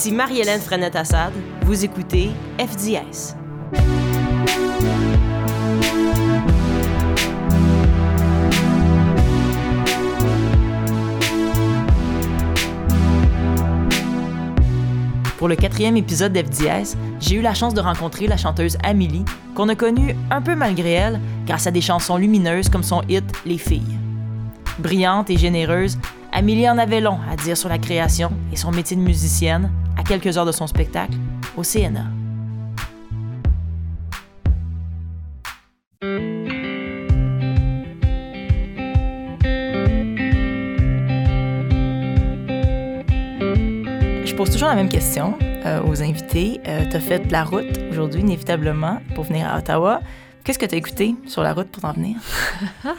Ici 0.00 0.12
Marie-Hélène 0.12 0.62
Frenette-Assad. 0.62 1.30
Vous 1.66 1.84
écoutez 1.84 2.30
FDS. 2.58 3.36
Pour 15.36 15.48
le 15.48 15.56
quatrième 15.56 15.98
épisode 15.98 16.32
d'FDS, 16.32 16.96
j'ai 17.20 17.34
eu 17.34 17.42
la 17.42 17.52
chance 17.52 17.74
de 17.74 17.82
rencontrer 17.82 18.26
la 18.26 18.38
chanteuse 18.38 18.78
Amélie, 18.82 19.26
qu'on 19.54 19.68
a 19.68 19.74
connue 19.74 20.16
un 20.30 20.40
peu 20.40 20.54
malgré 20.54 20.92
elle, 20.92 21.20
grâce 21.44 21.66
à 21.66 21.70
des 21.70 21.82
chansons 21.82 22.16
lumineuses 22.16 22.70
comme 22.70 22.84
son 22.84 23.02
hit 23.10 23.30
Les 23.44 23.58
filles. 23.58 23.98
Brillante 24.78 25.28
et 25.28 25.36
généreuse, 25.36 25.98
Amélie 26.32 26.70
en 26.70 26.78
avait 26.78 27.02
long 27.02 27.18
à 27.30 27.36
dire 27.36 27.58
sur 27.58 27.68
la 27.68 27.76
création 27.76 28.32
et 28.50 28.56
son 28.56 28.70
métier 28.70 28.96
de 28.96 29.02
musicienne 29.02 29.70
à 29.96 30.02
quelques 30.02 30.36
heures 30.36 30.46
de 30.46 30.52
son 30.52 30.66
spectacle 30.66 31.16
au 31.56 31.62
CNA. 31.62 32.06
Je 44.24 44.34
pose 44.34 44.50
toujours 44.50 44.68
la 44.68 44.74
même 44.74 44.88
question 44.88 45.34
euh, 45.66 45.82
aux 45.82 46.02
invités. 46.02 46.60
Euh, 46.66 46.86
tu 46.88 46.96
as 46.96 47.00
fait 47.00 47.30
la 47.30 47.44
route 47.44 47.78
aujourd'hui, 47.90 48.22
inévitablement, 48.22 49.00
pour 49.14 49.24
venir 49.24 49.46
à 49.46 49.58
Ottawa. 49.58 50.00
Qu'est-ce 50.50 50.58
que 50.58 50.66
tu 50.66 50.74
as 50.74 50.78
écouté 50.78 51.14
sur 51.26 51.42
la 51.42 51.52
route 51.54 51.68
pour 51.68 51.80
t'en 51.82 51.92
venir? 51.92 52.16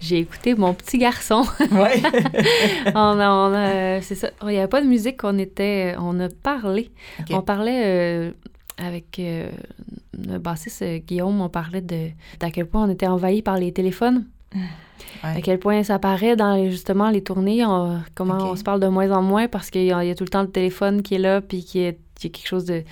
J'ai 0.00 0.18
écouté 0.18 0.54
mon 0.54 0.72
petit 0.72 0.98
garçon. 0.98 1.42
Oui. 1.72 2.00
on 2.94 3.98
c'est 4.00 4.14
ça. 4.14 4.28
Il 4.42 4.48
n'y 4.50 4.58
avait 4.58 4.68
pas 4.68 4.80
de 4.80 4.86
musique, 4.86 5.24
on 5.24 5.36
était, 5.36 5.96
on 5.98 6.20
a 6.20 6.28
parlé. 6.28 6.92
On 7.32 7.42
parlait 7.42 7.82
euh, 7.86 8.30
avec 8.78 9.18
euh, 9.18 9.50
le 10.16 10.38
bassiste 10.38 10.82
euh, 10.82 10.98
Guillaume, 10.98 11.40
on 11.40 11.48
parlait 11.48 11.80
de 11.80 12.10
d'à 12.38 12.52
quel 12.52 12.66
point 12.66 12.84
on 12.84 12.90
était 12.90 13.08
envahi 13.08 13.42
par 13.42 13.56
les 13.56 13.72
téléphones. 13.72 14.24
Ouais. 14.54 14.60
À 15.24 15.40
quel 15.40 15.58
point 15.58 15.82
ça 15.82 15.98
paraît 15.98 16.36
dans 16.36 16.54
les- 16.54 16.70
justement 16.70 17.10
les 17.10 17.24
tournées, 17.24 17.64
on- 17.66 18.00
comment 18.14 18.36
on 18.52 18.54
se 18.54 18.62
parle 18.62 18.78
de 18.78 18.86
moins 18.86 19.10
en 19.10 19.22
moins 19.22 19.48
parce 19.48 19.70
qu'il 19.70 19.82
y, 19.86 19.92
a 19.92 20.04
il 20.04 20.06
y 20.06 20.10
a 20.12 20.14
tout 20.14 20.22
le 20.22 20.30
temps 20.30 20.42
le 20.42 20.50
téléphone 20.52 21.02
qui 21.02 21.16
est 21.16 21.18
là, 21.18 21.40
puis 21.40 21.64
qu'il 21.64 21.80
y 21.80 21.84
y 21.86 21.88
a 21.88 21.92
quelque 22.30 22.46
chose 22.46 22.64
de. 22.64 22.84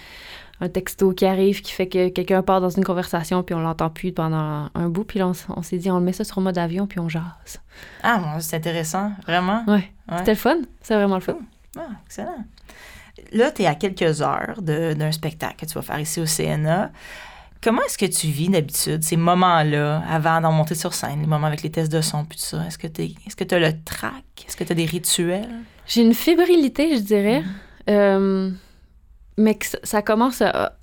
Un 0.62 0.68
texto 0.68 1.12
qui 1.12 1.26
arrive 1.26 1.60
qui 1.60 1.72
fait 1.72 1.88
que 1.88 2.08
quelqu'un 2.08 2.42
part 2.42 2.60
dans 2.60 2.70
une 2.70 2.84
conversation, 2.84 3.42
puis 3.42 3.54
on 3.54 3.60
l'entend 3.60 3.90
plus 3.90 4.12
pendant 4.12 4.68
un 4.74 4.88
bout, 4.88 5.04
puis 5.04 5.20
on, 5.22 5.32
on 5.48 5.62
s'est 5.62 5.76
dit, 5.78 5.90
on 5.90 5.98
le 5.98 6.04
met 6.04 6.12
ça 6.12 6.22
sur 6.24 6.40
mode 6.40 6.56
avion, 6.56 6.86
puis 6.86 7.00
on 7.00 7.08
jase. 7.08 7.60
Ah, 8.02 8.18
bon, 8.18 8.40
c'est 8.40 8.56
intéressant, 8.56 9.12
vraiment? 9.26 9.64
Ouais. 9.66 9.90
Ouais. 10.10 10.18
C'était 10.18 10.32
le 10.32 10.36
fun. 10.38 10.56
C'est 10.80 10.94
vraiment 10.94 11.16
le 11.16 11.20
fun. 11.20 11.36
Ah, 11.76 11.88
excellent. 12.06 12.44
Là, 13.32 13.50
tu 13.50 13.62
es 13.62 13.66
à 13.66 13.74
quelques 13.74 14.22
heures 14.22 14.62
de- 14.62 14.94
d'un 14.94 15.10
spectacle 15.12 15.56
que 15.56 15.66
tu 15.66 15.74
vas 15.74 15.82
faire 15.82 15.98
ici 16.00 16.20
au 16.20 16.26
CNA. 16.26 16.90
Comment 17.62 17.82
est-ce 17.82 17.98
que 17.98 18.06
tu 18.06 18.26
vis 18.28 18.48
d'habitude 18.48 19.02
ces 19.04 19.16
moments-là 19.16 20.02
avant 20.10 20.40
d'en 20.40 20.52
monter 20.52 20.74
sur 20.74 20.94
scène, 20.94 21.20
les 21.20 21.26
moments 21.26 21.46
avec 21.46 21.62
les 21.62 21.70
tests 21.70 21.92
de 21.92 22.00
son 22.00 22.24
puis 22.24 22.38
tout 22.38 22.44
ça? 22.44 22.64
Est-ce 22.66 22.78
que 22.78 22.86
tu 22.88 23.02
est-ce 23.02 23.36
que 23.36 23.54
as 23.54 23.58
le 23.58 23.72
trac? 23.84 24.24
Est-ce 24.46 24.56
que 24.56 24.64
tu 24.64 24.72
as 24.72 24.74
des 24.74 24.84
rituels? 24.86 25.48
J'ai 25.86 26.02
une 26.02 26.14
fébrilité, 26.14 26.96
je 26.96 27.02
dirais. 27.02 27.42
Euh, 27.88 28.50
mais 29.36 29.54
que 29.54 29.66
ça, 29.82 30.02
commence 30.02 30.42
à- 30.42 30.76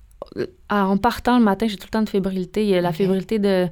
à- 0.69 0.85
en 0.87 0.97
partant 0.97 1.37
le 1.37 1.43
matin, 1.43 1.67
j'ai 1.67 1.77
tout 1.77 1.87
le 1.87 1.91
temps 1.91 2.01
de 2.01 2.09
fébrilité. 2.09 2.63
Il 2.63 2.69
y 2.69 2.75
a 2.75 2.81
la 2.81 2.91
fébrilité 2.93 3.39
de 3.39 3.67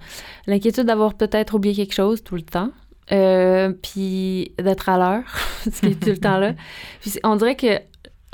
l'inquiétude 0.47 0.85
d'avoir 0.85 1.13
peut-être 1.15 1.53
oublié 1.55 1.75
quelque 1.75 1.93
chose 1.93 2.23
tout 2.23 2.35
le 2.35 2.41
temps. 2.43 2.69
Euh, 3.11 3.71
puis 3.71 4.51
d'être 4.59 4.89
à 4.89 4.97
l'heure, 4.97 5.23
ce 5.63 5.79
qui 5.81 5.87
est 5.87 5.99
tout 5.99 6.09
le 6.09 6.17
temps 6.17 6.37
là. 6.39 6.53
Puis 7.01 7.13
on 7.23 7.37
dirait 7.37 7.55
que, 7.55 7.79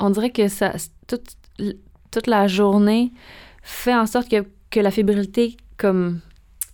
on 0.00 0.10
dirait 0.10 0.30
que 0.30 0.48
ça, 0.48 0.72
toute, 1.06 1.36
toute 2.10 2.26
la 2.26 2.48
journée 2.48 3.12
fait 3.62 3.94
en 3.94 4.06
sorte 4.06 4.28
que, 4.28 4.44
que 4.70 4.80
la 4.80 4.90
fébrilité 4.90 5.56
comme 5.76 6.18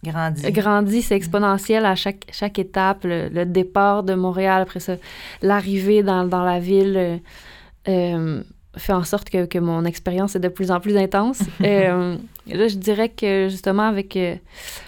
Grandi. 0.03 0.51
grandit, 0.51 1.03
c'est 1.03 1.15
exponentiel 1.15 1.85
à 1.85 1.95
chaque, 1.95 2.25
chaque 2.33 2.59
étape. 2.59 3.05
Le, 3.05 3.29
le 3.29 3.45
départ 3.45 4.03
de 4.03 4.15
Montréal, 4.15 4.63
après 4.63 4.81
ça, 4.81 4.95
l'arrivée 5.43 6.03
dans, 6.03 6.25
dans 6.25 6.43
la 6.43 6.59
ville 6.59 6.97
euh, 6.97 7.19
euh, 7.89 8.43
fait 8.77 8.93
en 8.93 9.03
sorte 9.05 9.31
que, 9.31 9.47
que 9.47 9.59
mon 9.59 9.85
expérience 9.85 10.37
est 10.37 10.41
de 10.41 10.49
plus 10.49 10.71
en 10.71 10.81
plus 10.81 10.97
intense. 10.97 11.43
Euh, 11.63 12.17
là, 12.47 12.69
je 12.69 12.77
dirais 12.77 13.09
que 13.09 13.49
justement, 13.49 13.83
avec 13.89 14.17
euh, 14.17 14.37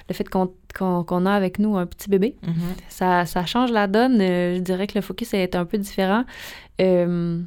le 0.09 0.15
fait 0.15 0.29
qu'on 0.29 0.51
qu'on 0.77 1.05
qu'on 1.05 1.27
a 1.27 1.33
avec 1.33 1.59
nous 1.59 1.77
un 1.77 1.87
petit 1.87 2.09
bébé, 2.09 2.37
Mhm. 2.47 2.55
ça, 2.89 3.27
ça 3.27 3.45
change 3.45 3.71
la 3.73 3.87
donne. 3.87 4.21
Euh, 4.21 4.57
je 4.57 4.61
dirais 4.61 4.87
que 4.87 4.95
le 4.97 5.03
focus 5.03 5.35
est 5.35 5.55
un 5.55 5.65
peu 5.67 5.79
différent. 5.79 6.25
Euh, 6.81 7.41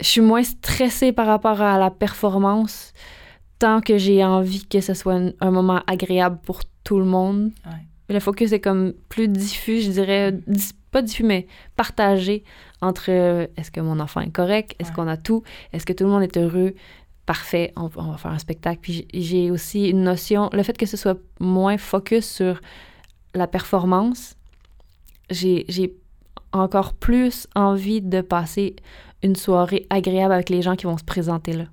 je 0.00 0.06
suis 0.06 0.20
moins 0.20 0.42
stressée 0.42 1.12
par 1.12 1.26
rapport 1.26 1.60
à 1.60 1.78
la 1.78 1.90
performance 1.90 2.92
tant 3.58 3.80
que 3.80 3.96
j'ai 3.98 4.24
envie 4.24 4.66
que 4.66 4.80
ce 4.80 4.94
soit 4.94 5.14
un, 5.14 5.30
un 5.40 5.50
moment 5.50 5.80
agréable 5.86 6.38
pour 6.44 6.60
tout 6.84 6.98
le 6.98 7.04
monde. 7.04 7.50
Ouais. 7.66 8.14
Le 8.14 8.20
focus 8.20 8.52
est 8.52 8.60
comme 8.60 8.92
plus 9.08 9.28
diffus, 9.28 9.80
je 9.80 9.90
dirais, 9.90 10.32
dis- 10.46 10.72
pas 10.94 11.02
diffus, 11.02 11.24
mais 11.24 11.46
partagé 11.76 12.44
entre 12.80 13.06
euh, 13.10 13.46
est-ce 13.58 13.70
que 13.70 13.80
mon 13.80 13.98
enfant 14.00 14.20
est 14.22 14.30
correct, 14.30 14.74
est-ce 14.78 14.88
Ouais. 14.90 14.94
qu'on 14.94 15.08
a 15.08 15.16
tout, 15.18 15.42
est-ce 15.72 15.84
que 15.84 15.92
tout 15.92 16.04
le 16.04 16.10
monde 16.10 16.22
est 16.22 16.36
heureux, 16.36 16.72
parfait, 17.26 17.72
on, 17.76 17.90
on 17.96 18.10
va 18.12 18.16
faire 18.18 18.30
un 18.32 18.38
spectacle. 18.38 18.78
Puis 18.82 19.06
j'ai- 19.12 19.50
aussi 19.50 19.88
une 19.88 20.02
notion, 20.04 20.48
le 20.52 20.62
fait 20.62 20.76
que 20.76 20.86
ce 20.86 20.96
soit 20.96 21.18
moins 21.40 21.76
focus 21.78 22.26
sur 22.38 22.60
la 23.34 23.46
performance, 23.46 24.36
j'ai 25.30 25.94
encore 26.52 26.92
plus 26.94 27.46
envie 27.54 28.00
de 28.00 28.20
passer 28.20 28.76
une 29.22 29.36
soirée 29.36 29.86
agréable 29.90 30.34
avec 30.34 30.50
les 30.50 30.62
gens 30.62 30.76
qui 30.76 30.84
vont 30.86 30.98
se 30.98 31.04
présenter 31.04 31.52
là. 31.54 31.64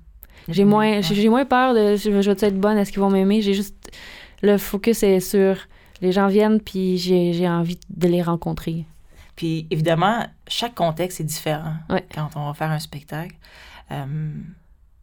J'ai 0.48 0.64
moins, 0.64 1.00
j'ai 1.02 1.28
moins 1.28 1.44
peur 1.44 1.72
de 1.74 1.94
je 1.96 2.10
vais 2.10 2.46
être 2.48 2.58
bonne, 2.58 2.76
est-ce 2.78 2.90
qu'ils 2.90 3.00
vont 3.00 3.10
m'aimer? 3.10 3.42
J'ai 3.42 3.54
juste. 3.54 3.76
Le 4.42 4.58
focus 4.58 5.04
est 5.04 5.20
sur 5.20 5.54
les 6.00 6.10
gens 6.10 6.26
viennent, 6.26 6.60
puis 6.60 6.98
j'ai 6.98 7.48
envie 7.48 7.78
de 7.90 8.08
les 8.08 8.22
rencontrer. 8.22 8.86
Puis 9.36 9.66
évidemment, 9.70 10.26
chaque 10.48 10.74
contexte 10.74 11.20
est 11.20 11.24
différent 11.24 11.74
Ouais. 11.88 12.04
quand 12.14 12.28
on 12.36 12.46
va 12.46 12.54
faire 12.54 12.70
un 12.70 12.78
spectacle. 12.78 13.34
Euh, 13.90 14.04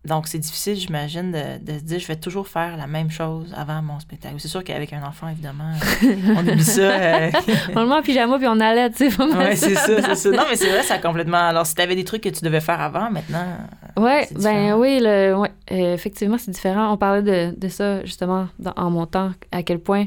donc, 0.05 0.27
c'est 0.29 0.39
difficile, 0.39 0.75
j'imagine, 0.77 1.33
de, 1.33 1.57
de 1.61 1.77
se 1.77 1.83
dire 1.83 1.99
je 1.99 2.07
vais 2.07 2.15
toujours 2.15 2.47
faire 2.47 2.77
la 2.77 2.87
même 2.87 3.11
chose 3.11 3.53
avant 3.55 3.81
mon 3.81 3.99
spectacle. 3.99 4.35
C'est 4.39 4.47
sûr 4.47 4.63
qu'avec 4.63 4.93
un 4.93 5.03
enfant, 5.03 5.27
évidemment, 5.27 5.73
euh, 6.03 6.15
on 6.37 6.47
oublie 6.47 6.63
ça. 6.63 6.81
euh, 6.81 7.31
On 7.75 7.81
le 7.81 7.87
met 7.87 7.95
en 7.95 8.01
pyjama, 8.01 8.37
puis 8.37 8.47
on 8.47 8.59
allait, 8.61 8.89
tu 8.91 9.09
sais. 9.09 9.15
pas 9.17 9.27
mal 9.27 9.37
ouais, 9.49 9.55
c'est 9.57 9.75
ça, 9.75 10.01
c'est 10.01 10.15
ça. 10.15 10.29
Non, 10.31 10.43
mais 10.49 10.55
c'est 10.55 10.69
vrai, 10.69 10.83
ça 10.83 10.95
a 10.95 10.99
complètement. 10.99 11.49
Alors, 11.49 11.65
si 11.65 11.75
tu 11.75 11.81
avais 11.81 11.95
des 11.95 12.05
trucs 12.05 12.23
que 12.23 12.29
tu 12.29 12.43
devais 12.45 12.61
faire 12.61 12.79
avant, 12.79 13.11
maintenant. 13.11 13.45
Ouais, 13.97 14.25
C'est 14.29 14.41
ben 14.41 14.73
oui, 14.75 14.99
le, 15.01 15.35
ouais, 15.35 15.51
euh, 15.71 15.93
effectivement, 15.95 16.37
c'est 16.37 16.51
différent. 16.51 16.93
On 16.93 16.97
parlait 16.97 17.21
de, 17.21 17.59
de 17.59 17.67
ça, 17.67 18.03
justement, 18.05 18.47
dans- 18.57 18.73
en 18.77 18.89
montant, 18.89 19.33
à 19.51 19.63
quel 19.63 19.79
point 19.79 20.05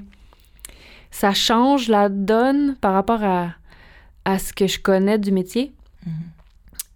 ça 1.11 1.35
change 1.35 1.89
la 1.89 2.09
donne 2.09 2.77
par 2.81 2.95
rapport 2.95 3.23
à, 3.23 3.49
à 4.25 4.39
ce 4.39 4.53
que 4.53 4.67
je 4.67 4.79
connais 4.81 5.19
du 5.19 5.33
métier. 5.33 5.73
Mhm. 6.07 6.13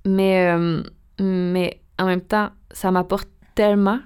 Mais, 0.06 0.48
euh, 0.50 0.82
mais 1.20 1.80
en 1.98 2.06
même 2.06 2.20
temps, 2.20 2.50
ça 2.70 2.90
m'apporte 2.90 3.28
tellement 3.54 3.98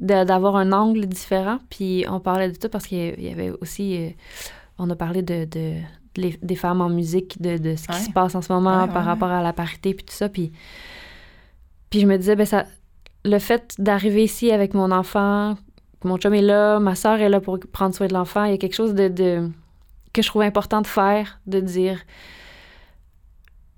d'avoir 0.00 0.56
un 0.56 0.72
angle 0.72 1.06
différent. 1.06 1.58
Puis 1.70 2.04
on 2.08 2.20
parlait 2.20 2.50
de 2.50 2.56
tout 2.56 2.68
parce 2.68 2.86
qu'il 2.86 3.20
y 3.20 3.28
avait 3.30 3.50
aussi... 3.60 3.96
euh, 3.96 4.10
on 4.78 4.88
a 4.90 4.96
parlé 4.96 5.22
de, 5.22 5.44
de- 5.44 5.80
de 6.14 6.22
les- 6.22 6.38
des 6.42 6.54
femmes 6.56 6.80
en 6.80 6.88
musique, 6.88 7.40
de, 7.42 7.58
de 7.58 7.74
ce 7.76 7.86
qui 7.88 7.92
Ouais. 7.94 8.00
se 8.04 8.10
passe 8.12 8.34
en 8.34 8.42
ce 8.42 8.52
moment 8.52 8.82
Ouais, 8.82 8.86
par 8.88 9.02
ouais. 9.02 9.08
rapport 9.10 9.30
à 9.30 9.42
la 9.42 9.52
parité, 9.52 9.92
puis 9.94 10.04
tout 10.04 10.14
ça. 10.14 10.28
Puis, 10.28 10.52
puis 11.90 12.00
je 12.00 12.06
me 12.06 12.16
disais, 12.16 12.36
ben 12.36 12.46
ça, 12.46 12.64
le 13.24 13.38
fait 13.40 13.74
d'arriver 13.78 14.24
ici 14.24 14.50
avec 14.52 14.74
mon 14.74 14.90
enfant, 14.92 15.56
que 16.00 16.06
mon 16.08 16.16
chum 16.16 16.32
est 16.34 16.42
là, 16.42 16.78
ma 16.78 16.94
soeur 16.94 17.20
est 17.20 17.28
là 17.28 17.40
pour 17.40 17.58
prendre 17.72 17.94
soin 17.94 18.06
de 18.06 18.14
l'enfant, 18.14 18.44
il 18.44 18.52
y 18.52 18.54
a 18.54 18.58
quelque 18.58 18.74
chose 18.76 18.94
de, 18.94 19.08
de- 19.08 19.50
que 20.12 20.22
je 20.22 20.28
trouve 20.28 20.42
important 20.42 20.80
de 20.80 20.86
faire, 20.86 21.40
de 21.46 21.58
dire 21.60 22.00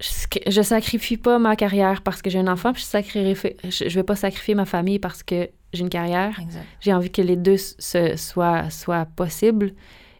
je, 0.01 0.51
je 0.51 0.63
sacrifie 0.63 1.17
pas 1.17 1.39
ma 1.39 1.57
carrière 1.57 2.03
parce 2.03 2.23
que 2.23 2.31
j'ai 2.31 2.39
un 2.39 2.49
enfant, 2.49 2.73
puis 2.73 2.83
je, 2.83 2.87
sacrifie, 2.87 3.57
je, 3.65 3.89
je 3.89 3.95
vais 3.95 4.03
pas 4.03 4.17
sacrifier 4.17 4.55
ma 4.55 4.65
famille 4.65 4.99
parce 4.99 5.23
que 5.23 5.49
j'ai 5.73 5.83
une 5.83 5.91
carrière. 5.91 6.39
J'ai 6.81 6.93
envie 6.93 7.11
que 7.11 7.23
les 7.23 7.37
deux 7.37 7.57
se, 7.57 8.17
soient, 8.17 8.71
soient 8.71 9.05
possibles. 9.05 9.73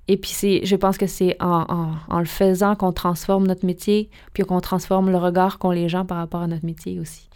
Et 0.09 0.17
puis, 0.17 0.31
c'est, 0.31 0.65
je 0.65 0.77
pense 0.77 0.99
que 0.99 1.07
c'est 1.07 1.37
en, 1.41 1.65
en, 1.69 1.95
en 2.09 2.19
le 2.19 2.25
faisant 2.25 2.75
qu'on 2.75 2.93
transforme 2.93 3.47
notre 3.47 3.65
métier, 3.65 4.11
puis 4.33 4.43
qu'on 4.43 4.61
transforme 4.61 5.11
le 5.11 5.17
regard 5.17 5.59
qu'ont 5.59 5.71
les 5.71 5.89
gens 5.89 6.05
par 6.05 6.19
rapport 6.19 6.43
à 6.43 6.47
notre 6.47 6.65
métier 6.67 6.99
aussi. 6.99 7.29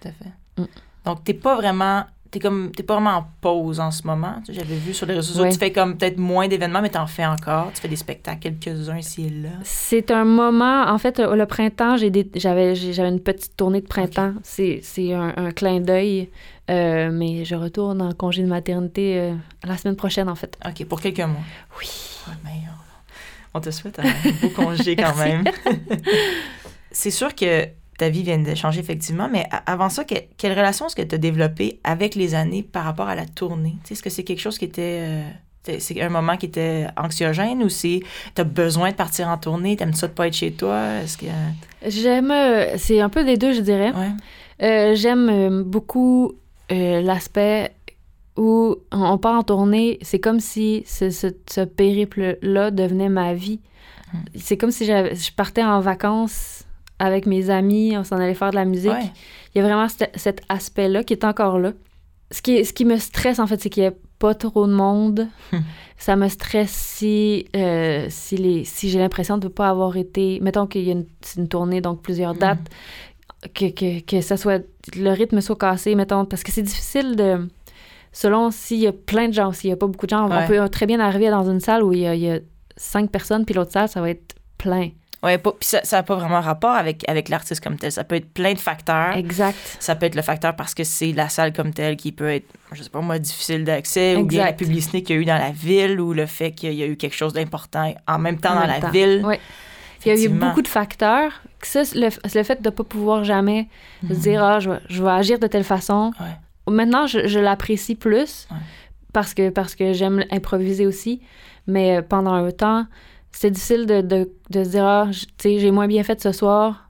Tout 0.00 0.08
à 0.08 0.12
fait. 0.12 0.62
Mm. 0.62 0.66
Donc, 1.04 1.24
t'es 1.24 1.34
pas 1.34 1.56
vraiment. 1.56 2.04
T'es 2.30 2.40
comme. 2.40 2.70
T'es 2.72 2.82
pas 2.82 2.94
vraiment 2.94 3.16
en 3.16 3.26
pause 3.40 3.80
en 3.80 3.90
ce 3.90 4.06
moment. 4.06 4.42
J'avais 4.48 4.76
vu 4.76 4.92
sur 4.92 5.06
les 5.06 5.14
réseaux 5.14 5.28
sociaux, 5.28 5.44
Ouais. 5.44 5.50
tu 5.52 5.58
fais 5.58 5.72
comme 5.72 5.96
peut-être 5.96 6.18
moins 6.18 6.46
d'événements, 6.48 6.82
mais 6.82 6.90
t'en 6.90 7.06
fais 7.06 7.24
encore. 7.24 7.70
Tu 7.74 7.80
fais 7.80 7.88
des 7.88 7.96
spectacles, 7.96 8.52
quelques-uns 8.60 8.98
ici 8.98 9.26
et 9.26 9.30
là. 9.30 9.48
C'est 9.64 10.10
un 10.10 10.24
moment, 10.24 10.84
en 10.88 10.98
fait, 10.98 11.18
le 11.18 11.46
printemps, 11.46 11.96
j'ai 11.96 12.10
j'avais 12.34 12.74
j'avais 12.74 13.08
une 13.08 13.20
petite 13.20 13.56
tournée 13.56 13.80
de 13.80 13.86
printemps. 13.86 14.34
C'est 14.42 14.80
c'est 14.82 15.14
un, 15.14 15.32
un 15.36 15.50
clin 15.52 15.80
d'œil, 15.80 16.28
euh, 16.70 17.10
mais 17.12 17.44
je 17.46 17.54
retourne 17.54 18.02
en 18.02 18.12
congé 18.12 18.42
de 18.42 18.48
maternité 18.48 19.18
euh, 19.18 19.34
la 19.64 19.76
semaine 19.78 19.96
prochaine, 19.96 20.28
en 20.28 20.34
fait. 20.34 20.58
OK, 20.66 20.84
pour 20.86 21.00
quelques 21.00 21.20
mois. 21.20 21.40
Oui. 21.80 21.88
Ouais, 22.28 22.34
mais 22.44 22.50
on, 23.54 23.58
on 23.58 23.60
te 23.62 23.70
souhaite 23.70 23.98
un 24.00 24.02
beau 24.42 24.50
congé 24.50 24.96
quand 24.96 25.16
même. 25.24 25.44
c'est 26.90 27.10
sûr 27.10 27.34
que 27.34 27.66
ta 27.98 28.08
vie 28.08 28.22
vient 28.22 28.38
de 28.38 28.54
changer 28.54 28.80
effectivement, 28.80 29.28
mais 29.30 29.46
avant 29.66 29.88
ça, 29.90 30.04
que- 30.04 30.14
quelle 30.38 30.52
relation 30.52 30.86
est-ce 30.86 30.96
que 30.96 31.02
tu 31.02 31.14
as 31.14 31.18
développée 31.18 31.80
avec 31.84 32.14
les 32.14 32.34
années 32.34 32.62
par 32.62 32.84
rapport 32.84 33.08
à 33.08 33.14
la 33.14 33.26
tournée? 33.26 33.76
Est-ce 33.90 34.02
que 34.02 34.08
c'est 34.10 34.24
quelque 34.24 34.40
chose 34.40 34.56
qui 34.56 34.64
était... 34.64 35.00
euh, 35.00 35.22
c'est- 35.78 36.00
un 36.00 36.08
moment 36.08 36.36
qui 36.38 36.46
était 36.46 36.86
anxiogène 36.96 37.62
ou 37.62 37.68
c'est 37.68 38.00
t'as 38.34 38.44
besoin 38.44 38.90
de 38.90 38.94
partir 38.94 39.28
en 39.28 39.36
tournée, 39.36 39.76
t'aimes 39.76 39.92
ça 39.92 40.06
de 40.08 40.12
pas 40.12 40.28
être 40.28 40.34
chez 40.34 40.52
toi? 40.52 40.80
Est-ce 41.02 41.18
que... 41.18 41.26
J'aime, 41.86 42.30
euh, 42.30 42.76
c'est 42.78 43.00
un 43.00 43.08
peu 43.10 43.24
des 43.24 43.36
deux, 43.36 43.52
je 43.52 43.60
dirais. 43.60 43.92
Ouais. 43.92 44.10
Euh, 44.62 44.94
J'aime 44.94 45.28
euh, 45.28 45.62
beaucoup 45.64 46.32
euh, 46.72 47.02
l'aspect 47.02 47.72
où 48.36 48.76
on 48.92 49.18
part 49.18 49.34
en 49.40 49.42
tournée, 49.42 49.98
c'est 50.02 50.20
comme 50.20 50.38
si 50.40 50.84
ce, 50.86 51.10
ce, 51.10 51.26
ce 51.50 51.62
périple-là 51.62 52.70
devenait 52.70 53.08
ma 53.08 53.34
vie. 53.34 53.58
Mm. 54.14 54.18
C'est 54.36 54.56
comme 54.56 54.70
si 54.70 54.86
je 54.86 55.32
partais 55.34 55.64
en 55.64 55.80
vacances 55.80 56.64
avec 56.98 57.26
mes 57.26 57.50
amis, 57.50 57.96
on 57.96 58.04
s'en 58.04 58.16
allait 58.16 58.34
faire 58.34 58.50
de 58.50 58.56
la 58.56 58.64
musique. 58.64 58.90
Ouais. 58.90 59.10
Il 59.54 59.58
y 59.58 59.60
a 59.60 59.64
vraiment 59.64 59.88
cet, 59.88 60.42
aspect-là 60.48 61.04
qui 61.04 61.12
est 61.14 61.24
encore 61.24 61.58
là. 61.58 61.72
Ce 62.30 62.42
qui, 62.42 62.56
est- 62.56 62.64
ce 62.64 62.72
qui 62.72 62.84
me 62.84 62.96
stresse, 62.98 63.38
en 63.38 63.46
fait, 63.46 63.60
c'est 63.60 63.70
qu'il 63.70 63.82
n'y 63.84 63.88
ait 63.88 63.96
pas 64.18 64.34
trop 64.34 64.66
de 64.66 64.72
monde. 64.72 65.28
Ça 66.00 66.14
me 66.14 66.28
stresse 66.28 66.70
si, 66.70 67.46
euh, 67.56 68.06
si, 68.08 68.36
les, 68.36 68.64
si 68.64 68.88
j'ai 68.90 68.98
l'impression 69.00 69.36
de 69.38 69.46
ne 69.48 69.52
pas 69.52 69.68
avoir 69.68 69.96
été... 69.96 70.38
Mettons 70.40 70.66
qu'il 70.68 70.82
y 70.82 70.90
a 70.90 70.94
une, 71.36 71.48
tournée, 71.48 71.80
donc 71.80 72.02
plusieurs 72.02 72.34
Hmm. 72.34 72.38
dates, 72.38 72.68
que, 73.54 73.70
que, 73.70 74.00
que 74.04 74.20
ça 74.20 74.36
soit... 74.36 74.64
Le 74.96 75.10
rythme 75.10 75.40
soit 75.40 75.56
cassé, 75.56 75.94
mettons, 75.96 76.24
parce 76.24 76.42
que 76.44 76.52
c'est 76.52 76.62
difficile 76.62 77.16
de... 77.16 77.48
Selon 78.12 78.50
s'il 78.50 78.78
y 78.78 78.86
a 78.86 78.92
plein 78.92 79.28
de 79.28 79.32
gens, 79.34 79.52
s'il 79.52 79.68
n'y 79.70 79.74
a 79.74 79.76
pas 79.76 79.86
beaucoup 79.86 80.06
de 80.06 80.10
gens, 80.10 80.28
Ouais. 80.28 80.36
on 80.44 80.46
peut 80.46 80.68
très 80.68 80.86
bien 80.86 80.98
arriver 81.00 81.30
dans 81.30 81.48
une 81.50 81.60
salle 81.60 81.82
où 81.82 81.92
il 81.92 82.00
y 82.00 82.06
a, 82.06 82.14
il 82.14 82.20
y 82.22 82.30
a 82.30 82.38
cinq 82.76 83.10
personnes, 83.10 83.44
puis 83.44 83.54
l'autre 83.54 83.72
salle, 83.72 83.88
ça 83.88 84.00
va 84.00 84.10
être 84.10 84.34
plein. 84.56 84.90
Ouais, 85.22 85.36
pas- 85.36 85.50
puis 85.52 85.68
ça 85.68 85.80
n'a 85.90 86.02
pas 86.04 86.14
vraiment 86.14 86.40
rapport 86.40 86.70
avec, 86.74 87.04
avec 87.08 87.28
l'artiste 87.28 87.62
comme 87.62 87.76
tel. 87.76 87.90
Ça 87.90 88.04
peut 88.04 88.14
être 88.14 88.32
plein 88.32 88.52
de 88.52 88.58
facteurs. 88.58 89.16
Exact. 89.16 89.56
Ça 89.80 89.96
peut 89.96 90.06
être 90.06 90.14
le 90.14 90.22
facteur 90.22 90.54
parce 90.54 90.74
que 90.74 90.84
c'est 90.84 91.10
la 91.12 91.28
salle 91.28 91.52
comme 91.52 91.72
telle 91.74 91.96
qui 91.96 92.12
peut 92.12 92.30
être, 92.30 92.46
je 92.72 92.82
sais 92.84 92.90
pas 92.90 93.00
moi, 93.00 93.18
difficile 93.18 93.64
d'accès, 93.64 94.14
ou 94.16 94.24
bien 94.24 94.44
la 94.44 94.52
publicité 94.52 95.02
qu'il 95.02 95.16
y 95.16 95.18
a 95.18 95.22
eu 95.22 95.24
dans 95.24 95.38
la 95.38 95.50
ville, 95.50 96.00
ou 96.00 96.12
le 96.12 96.26
fait 96.26 96.52
qu'il 96.52 96.72
y 96.74 96.82
a 96.82 96.86
eu 96.86 96.96
quelque 96.96 97.16
chose 97.16 97.32
d'important 97.32 97.92
en 98.06 98.18
même 98.18 98.38
temps 98.38 98.52
En 98.52 98.60
dans 98.60 98.66
la 98.66 98.90
ville. 98.90 99.22
Ouais. 99.24 99.40
Il 100.06 100.14
y 100.16 100.20
a 100.20 100.24
eu 100.24 100.28
beaucoup 100.28 100.62
de 100.62 100.68
facteurs. 100.68 101.32
Ça, 101.62 101.84
c'est 101.84 101.98
le, 101.98 102.08
le 102.32 102.42
fait 102.44 102.62
de 102.62 102.68
ne 102.68 102.72
pas 102.74 102.84
pouvoir 102.84 103.24
jamais 103.24 103.66
se 104.08 104.14
dire 104.14 104.44
ah, 104.44 104.60
je, 104.60 104.70
vais, 104.70 104.78
je 104.88 105.02
vais 105.02 105.10
agir 105.10 105.40
de 105.40 105.48
telle 105.48 105.64
façon. 105.64 106.12
Mhm. 106.20 106.26
Ouais. 106.26 106.74
Maintenant, 106.76 107.06
je, 107.08 107.26
je 107.26 107.40
l'apprécie 107.40 107.96
plus 107.96 108.46
Ouais. 108.52 108.56
parce 109.12 109.34
que, 109.34 109.50
parce 109.50 109.74
que 109.74 109.92
j'aime 109.94 110.24
improviser 110.30 110.86
aussi. 110.86 111.20
Mais 111.66 111.96
euh, 111.96 112.02
pendant 112.02 112.32
un 112.34 112.50
temps, 112.52 112.86
c'est 113.32 113.50
difficile 113.50 113.86
de, 113.86 114.00
de, 114.00 114.30
de 114.50 114.64
se 114.64 114.70
dire 114.70 114.84
ah, 114.84 115.06
tu 115.12 115.18
sais, 115.38 115.58
j'ai 115.58 115.70
moins 115.70 115.86
bien 115.86 116.02
fait 116.02 116.20
ce 116.20 116.32
soir. 116.32 116.88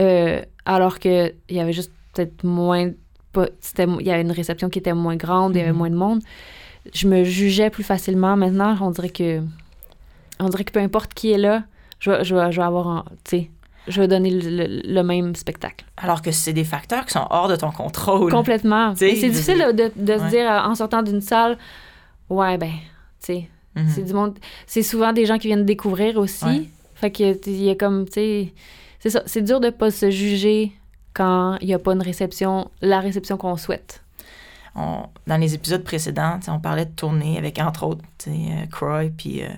euh, 0.00 0.42
alors 0.64 0.98
qu'il 0.98 1.34
y 1.50 1.60
avait 1.60 1.72
juste 1.72 1.92
peut-être 2.14 2.44
moins. 2.44 2.90
Il 3.36 4.06
y 4.06 4.10
avait 4.10 4.22
une 4.22 4.32
réception 4.32 4.68
qui 4.68 4.78
était 4.80 4.92
moins 4.94 5.16
grande, 5.16 5.54
il 5.54 5.58
y 5.58 5.62
avait 5.62 5.70
Mhm. 5.72 5.78
moins 5.78 5.90
de 5.90 5.94
monde. 5.96 6.20
Je 6.92 7.06
me 7.06 7.22
jugeais 7.24 7.70
plus 7.70 7.84
facilement. 7.84 8.36
Maintenant, 8.36 8.76
on 8.80 8.90
dirait 8.90 9.10
que. 9.10 9.40
On 10.40 10.48
dirait 10.48 10.64
que 10.64 10.72
peu 10.72 10.80
importe 10.80 11.14
qui 11.14 11.32
est 11.32 11.38
là, 11.38 11.64
je 12.00 12.10
vais, 12.10 12.24
je 12.24 12.34
je 12.34 12.56
vais 12.60 12.66
avoir. 12.66 12.88
un- 12.88 13.04
Tu 13.24 13.30
sais, 13.30 13.50
je 13.86 14.00
vais 14.00 14.08
donner 14.08 14.30
le, 14.30 14.50
le- 14.66 14.82
le 14.94 15.02
même 15.02 15.34
spectacle. 15.36 15.84
Alors 15.96 16.20
que 16.22 16.32
c'est 16.32 16.52
des 16.52 16.64
facteurs 16.64 17.04
qui 17.06 17.12
sont 17.12 17.26
hors 17.30 17.48
de 17.48 17.56
ton 17.56 17.70
contrôle. 17.70 18.30
Complètement. 18.32 18.94
C'est 18.96 19.12
difficile 19.12 19.58
de, 19.74 19.90
de- 19.96 20.12
Ouais. 20.12 20.18
se 20.18 20.24
dire 20.30 20.50
euh, 20.50 20.60
en 20.60 20.74
sortant 20.74 21.02
d'une 21.02 21.20
salle, 21.20 21.56
ouais, 22.30 22.56
ben, 22.58 22.70
tu 22.70 22.76
sais, 23.20 23.48
Mhm. 23.74 23.88
c'est 23.94 24.02
du 24.02 24.12
monde. 24.12 24.38
C'est 24.66 24.82
souvent 24.82 25.12
des 25.12 25.26
gens 25.26 25.38
qui 25.38 25.46
viennent 25.48 25.64
découvrir 25.66 26.16
aussi. 26.18 26.44
Ouais. 26.44 26.62
Fait 26.94 27.10
que, 27.10 27.34
tu- 27.34 27.50
il 27.50 27.62
y 27.64 27.70
a 27.70 27.74
comme, 27.76 28.06
tu 28.06 28.12
sais, 28.14 28.52
c'est 29.00 29.10
ça. 29.10 29.22
C'est 29.26 29.42
dur 29.42 29.60
de 29.60 29.70
pas 29.70 29.90
se 29.90 30.10
juger 30.10 30.72
quand 31.14 31.56
il 31.60 31.68
n'y 31.68 31.74
a 31.74 31.78
pas 31.78 31.92
une 31.92 32.02
réception, 32.02 32.70
la 32.80 33.00
réception 33.00 33.36
qu'on 33.36 33.56
souhaite. 33.56 34.02
On- 34.74 35.04
dans 35.26 35.36
les 35.36 35.54
épisodes 35.54 35.82
précédents, 35.84 36.38
on 36.48 36.58
parlait 36.60 36.84
de 36.86 36.90
tournée 36.90 37.38
avec, 37.38 37.58
entre 37.58 37.84
autres, 37.86 38.02
euh, 38.28 38.66
Croy, 38.70 39.10
puis 39.16 39.42
euh, 39.42 39.48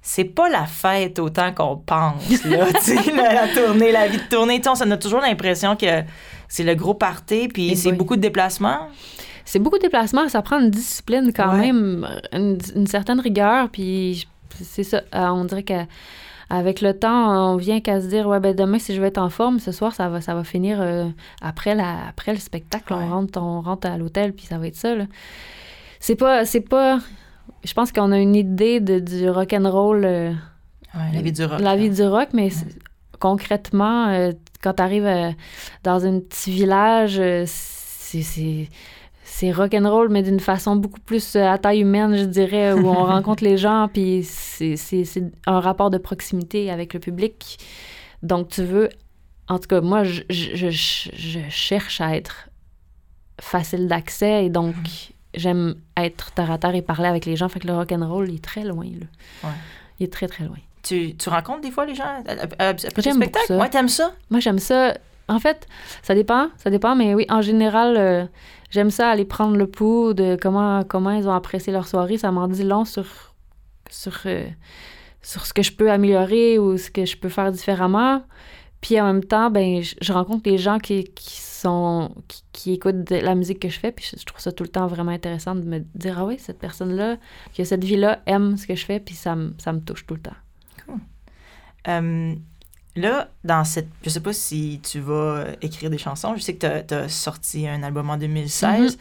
c'est 0.00 0.24
pas 0.24 0.48
la 0.48 0.66
fête 0.66 1.18
autant 1.20 1.52
qu'on 1.52 1.76
pense, 1.76 2.44
là, 2.44 2.66
la, 3.16 3.32
la 3.34 3.48
tournée, 3.54 3.92
la 3.92 4.08
vie 4.08 4.16
de 4.18 4.22
tournée. 4.28 4.60
On 4.66 4.90
a 4.90 4.96
toujours 4.96 5.20
l'impression 5.20 5.76
que 5.76 6.02
c'est 6.48 6.64
le 6.64 6.74
gros 6.74 6.94
party, 6.94 7.48
puis 7.48 7.70
Eh 7.72 7.76
c'est 7.76 7.92
beaucoup 7.92 8.16
de 8.16 8.20
déplacements. 8.20 8.88
C'est 9.52 9.58
beaucoup 9.58 9.76
de 9.76 9.82
déplacements, 9.82 10.30
ça 10.30 10.40
prend 10.40 10.58
une 10.60 10.70
discipline 10.70 11.30
quand 11.36 11.52
Ouais. 11.52 11.70
même, 11.70 12.08
une, 12.32 12.56
une 12.74 12.86
certaine 12.86 13.20
rigueur, 13.20 13.68
puis 13.68 14.26
c'est 14.62 14.82
ça, 14.82 15.02
euh, 15.14 15.26
on 15.28 15.44
dirait 15.44 15.62
qu'avec 15.62 16.80
le 16.80 16.98
temps, 16.98 17.52
on 17.52 17.56
vient 17.56 17.80
qu'à 17.80 18.00
se 18.00 18.06
dire, 18.06 18.26
ouais, 18.28 18.40
ben 18.40 18.56
demain, 18.56 18.78
si 18.78 18.94
je 18.94 19.00
vais 19.02 19.08
être 19.08 19.18
en 19.18 19.28
forme, 19.28 19.58
ce 19.58 19.70
soir, 19.70 19.94
ça 19.94 20.08
va, 20.08 20.22
ça 20.22 20.34
va 20.34 20.42
finir 20.42 20.78
euh, 20.80 21.04
après, 21.42 21.74
la, 21.74 21.98
après 22.08 22.32
le 22.32 22.38
spectacle, 22.38 22.94
Ouais. 22.94 23.00
on, 23.02 23.10
rentre, 23.10 23.38
on 23.42 23.60
rentre 23.60 23.86
à 23.88 23.98
l'hôtel, 23.98 24.32
puis 24.32 24.46
ça 24.46 24.56
va 24.56 24.68
être 24.68 24.76
ça, 24.76 24.94
là. 24.94 25.04
C'est 26.00 26.16
pas, 26.16 26.46
c'est 26.46 26.62
pas, 26.62 27.00
je 27.62 27.74
pense 27.74 27.92
qu'on 27.92 28.10
a 28.10 28.18
une 28.18 28.34
idée 28.34 28.80
de, 28.80 29.00
du 29.00 29.28
rock'n'roll, 29.28 30.04
euh, 30.06 30.32
Ouais, 30.94 31.10
la 31.12 31.20
vie 31.20 31.32
du 31.32 31.44
rock. 31.44 31.60
la 31.60 31.76
vie 31.76 31.90
du 31.90 32.02
rock, 32.04 32.28
mais 32.32 32.48
concrètement, 33.20 34.08
euh, 34.08 34.32
quand 34.62 34.72
tu 34.74 34.82
arrives 34.82 35.34
dans 35.84 36.06
un 36.06 36.20
petit 36.20 36.50
village, 36.52 37.20
c'est- 37.44 38.68
c'est 39.42 39.50
rock'n'roll, 39.50 40.08
mais 40.08 40.22
d'une 40.22 40.38
façon 40.38 40.76
beaucoup 40.76 41.00
plus 41.00 41.34
euh, 41.34 41.44
à 41.50 41.58
taille 41.58 41.80
humaine, 41.80 42.16
je 42.16 42.22
dirais, 42.24 42.72
où 42.72 42.86
on 42.86 43.04
rencontre 43.14 43.42
les 43.42 43.56
gens, 43.58 43.88
puis 43.92 44.22
c'est 44.24 44.76
un 45.46 45.58
rapport 45.58 45.90
de 45.90 45.98
proximité 45.98 46.70
avec 46.70 46.94
le 46.94 47.00
public. 47.00 47.58
Donc, 48.22 48.48
tu 48.48 48.62
veux... 48.62 48.88
En 49.48 49.58
tout 49.58 49.66
cas, 49.66 49.80
moi, 49.80 50.04
je, 50.04 50.22
je, 50.30 50.70
je- 50.70 51.10
je 51.12 51.40
cherche 51.50 52.00
à 52.00 52.16
être 52.16 52.48
facile 53.40 53.88
d'accès, 53.88 54.44
et 54.46 54.48
donc, 54.50 54.74
j'aime 55.34 55.74
être 55.96 56.30
terre 56.32 56.52
à 56.52 56.58
terre 56.58 56.74
et 56.76 56.82
parler 56.82 57.08
avec 57.08 57.26
les 57.26 57.34
gens. 57.34 57.48
Fait 57.48 57.58
que 57.58 57.66
le 57.66 57.74
rock'n'roll, 57.74 58.28
il 58.30 58.36
est 58.36 58.44
très 58.44 58.62
loin, 58.62 58.84
là. 58.84 59.06
Ouais. 59.48 59.54
Il 59.98 60.04
est 60.04 60.12
très, 60.12 60.28
très 60.28 60.44
loin. 60.44 60.58
Tu, 60.84 61.16
tu 61.16 61.28
rencontres 61.28 61.62
des 61.62 61.70
fois 61.72 61.84
les 61.86 61.94
gens 61.96 62.04
après 62.26 62.72
le 62.72 62.78
spectacle? 63.16 63.46
ça. 63.48 63.58
Ouais, 63.58 63.68
t'aimes 63.68 63.88
ça? 63.88 64.12
Moi, 64.30 64.38
j'aime 64.40 64.58
ça. 64.60 64.94
En 65.28 65.38
fait, 65.38 65.66
ça 66.02 66.14
dépend, 66.14 66.48
ça 66.56 66.70
dépend, 66.70 66.94
mais 66.96 67.14
oui, 67.14 67.26
en 67.28 67.40
général, 67.42 67.96
euh, 67.96 68.26
j'aime 68.70 68.90
ça 68.90 69.08
aller 69.08 69.24
prendre 69.24 69.56
le 69.56 69.66
pouls 69.66 70.14
de 70.14 70.36
comment, 70.40 70.82
comment 70.84 71.10
ils 71.10 71.28
ont 71.28 71.34
apprécié 71.34 71.72
leur 71.72 71.86
soirée. 71.86 72.18
Ça 72.18 72.30
m'en 72.32 72.48
dit 72.48 72.64
long 72.64 72.84
sur, 72.84 73.06
sur, 73.90 74.20
euh, 74.26 74.46
sur 75.22 75.46
ce 75.46 75.52
que 75.54 75.62
je 75.62 75.72
peux 75.72 75.90
améliorer 75.90 76.58
ou 76.58 76.76
ce 76.76 76.90
que 76.90 77.04
je 77.04 77.16
peux 77.16 77.28
faire 77.28 77.52
différemment. 77.52 78.22
Puis 78.80 79.00
en 79.00 79.06
même 79.06 79.24
temps, 79.24 79.50
ben, 79.50 79.80
je, 79.82 79.94
je 80.00 80.12
rencontre 80.12 80.50
les 80.50 80.58
gens 80.58 80.78
qui, 80.78 81.04
qui 81.04 81.40
sont 81.40 82.12
qui, 82.26 82.42
qui 82.52 82.72
écoutent 82.72 83.04
de 83.04 83.16
la 83.16 83.34
musique 83.36 83.60
que 83.60 83.68
je 83.68 83.78
fais, 83.78 83.92
puis 83.92 84.04
je, 84.18 84.24
trouve 84.24 84.40
ça 84.40 84.50
tout 84.50 84.64
le 84.64 84.68
temps 84.68 84.88
vraiment 84.88 85.12
intéressant 85.12 85.54
de 85.54 85.62
me 85.62 85.78
dire 85.94 86.18
ah 86.18 86.26
oui, 86.26 86.36
cette 86.38 86.58
personne-là, 86.58 87.16
qui 87.52 87.62
a 87.62 87.64
cette 87.64 87.84
vie-là, 87.84 88.20
aime 88.26 88.56
ce 88.56 88.66
que 88.66 88.74
je 88.74 88.84
fais, 88.84 88.98
puis 88.98 89.14
ça, 89.14 89.36
me- 89.36 89.80
touche 89.80 90.04
tout 90.06 90.14
le 90.14 90.20
temps. 90.20 90.36
Euh, 91.88 92.34
là, 92.96 93.28
dans 93.44 93.64
cette. 93.64 93.88
Je 94.04 94.10
sais 94.10 94.20
pas 94.20 94.32
si 94.32 94.80
tu 94.82 95.00
vas 95.00 95.12
euh, 95.12 95.54
écrire 95.62 95.90
des 95.90 95.98
chansons. 95.98 96.34
Je 96.36 96.42
sais 96.42 96.54
que 96.54 96.80
tu 96.82 96.94
as, 96.94 97.08
sorti 97.08 97.66
un 97.66 97.82
album 97.82 98.10
en 98.10 98.16
2016. 98.16 98.98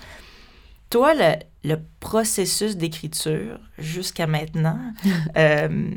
Toi, 0.90 1.14
le, 1.14 1.36
le 1.64 1.78
processus 2.00 2.76
d'écriture 2.76 3.60
jusqu'à 3.78 4.28
maintenant, 4.28 4.80
euh, 5.38 5.92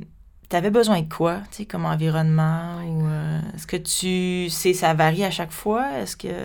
tu 0.48 0.56
avais 0.56 0.70
besoin 0.70 1.00
de 1.02 1.12
quoi, 1.12 1.38
tu 1.50 1.56
sais, 1.58 1.64
comme 1.64 1.84
environnement? 1.84 2.76
ou 2.86 3.06
euh, 3.06 3.40
Est-ce 3.54 3.66
que 3.66 3.76
tu 3.76 4.50
sais, 4.50 4.72
ça 4.72 4.94
varie 4.94 5.24
à 5.24 5.30
chaque 5.30 5.52
fois? 5.52 5.98
Est-ce 5.98 6.16
que. 6.16 6.28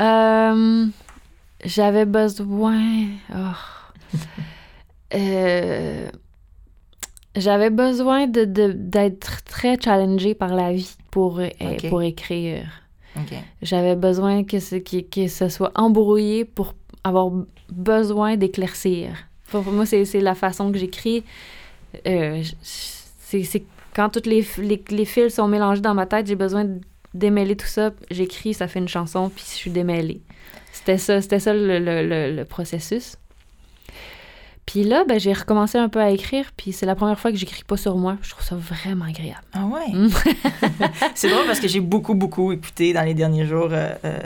Euh, 0.00 0.86
J'avais 1.64 2.04
besoin. 2.04 3.06
oh. 3.32 3.52
J'avais 7.36 7.70
besoin 7.70 8.26
de- 8.26 8.44
d'être 8.74 9.42
très 9.44 9.78
challengée 9.80 10.34
par 10.34 10.54
la 10.54 10.72
vie 10.72 10.94
pour, 11.10 11.40
euh, 11.40 11.48
pour 11.88 12.02
écrire. 12.02 12.66
J'avais 13.62 13.96
besoin 13.96 14.44
que 14.44 14.58
ce, 14.60 14.76
que, 14.76 15.00
que 15.00 15.28
ce 15.28 15.48
soit 15.48 15.72
embrouillé 15.74 16.44
pour 16.44 16.74
avoir 17.04 17.30
besoin 17.72 18.36
d'éclaircir. 18.36 19.10
Pour 19.50 19.62
moi, 19.64 19.86
c'est 19.86 20.04
c'est 20.04 20.20
la 20.20 20.34
façon 20.34 20.72
que 20.72 20.78
j'écris. 20.78 21.22
Euh, 22.06 22.42
c'est 22.62 23.64
quand 23.94 24.08
tous 24.10 24.28
les, 24.28 24.44
les, 24.58 24.82
les 24.90 25.04
fils 25.04 25.34
sont 25.34 25.46
mélangés 25.48 25.80
dans 25.80 25.94
ma 25.94 26.06
tête, 26.06 26.26
j'ai 26.26 26.34
besoin 26.36 26.64
de 26.64 26.80
démêler 27.14 27.56
tout 27.56 27.66
ça. 27.66 27.90
J'écris, 28.10 28.54
ça 28.54 28.66
fait 28.68 28.80
une 28.80 28.88
chanson, 28.88 29.28
puis 29.34 29.44
je 29.46 29.54
suis 29.54 29.70
démêlée. 29.70 30.20
C'était 30.72 30.98
ça, 30.98 31.20
c'était 31.20 31.38
ça 31.38 31.54
le, 31.54 31.78
le- 31.78 32.06
le- 32.08 32.34
le 32.34 32.44
processus. 32.44 33.16
Puis 34.66 34.82
là, 34.82 35.04
ben, 35.06 35.20
j'ai 35.20 35.32
recommencé 35.34 35.76
un 35.76 35.88
peu 35.90 36.00
à 36.00 36.10
écrire, 36.10 36.46
puis 36.56 36.72
c'est 36.72 36.86
la 36.86 36.94
première 36.94 37.18
fois 37.20 37.30
que 37.30 37.36
j'écris 37.36 37.64
pas 37.64 37.76
sur 37.76 37.96
moi. 37.96 38.16
Je 38.22 38.30
trouve 38.30 38.44
ça 38.44 38.56
vraiment 38.56 39.04
agréable. 39.04 39.44
Ah 39.52 39.66
ouais? 39.66 39.92
Mm. 39.92 40.08
c'est 41.14 41.28
drôle 41.28 41.46
parce 41.46 41.60
que 41.60 41.68
j'ai 41.68 41.80
beaucoup, 41.80 42.14
beaucoup 42.14 42.50
écouté 42.50 42.92
dans 42.94 43.02
les 43.02 43.12
derniers 43.12 43.46
jours 43.46 43.68
euh, 43.70 43.90
euh, 44.04 44.18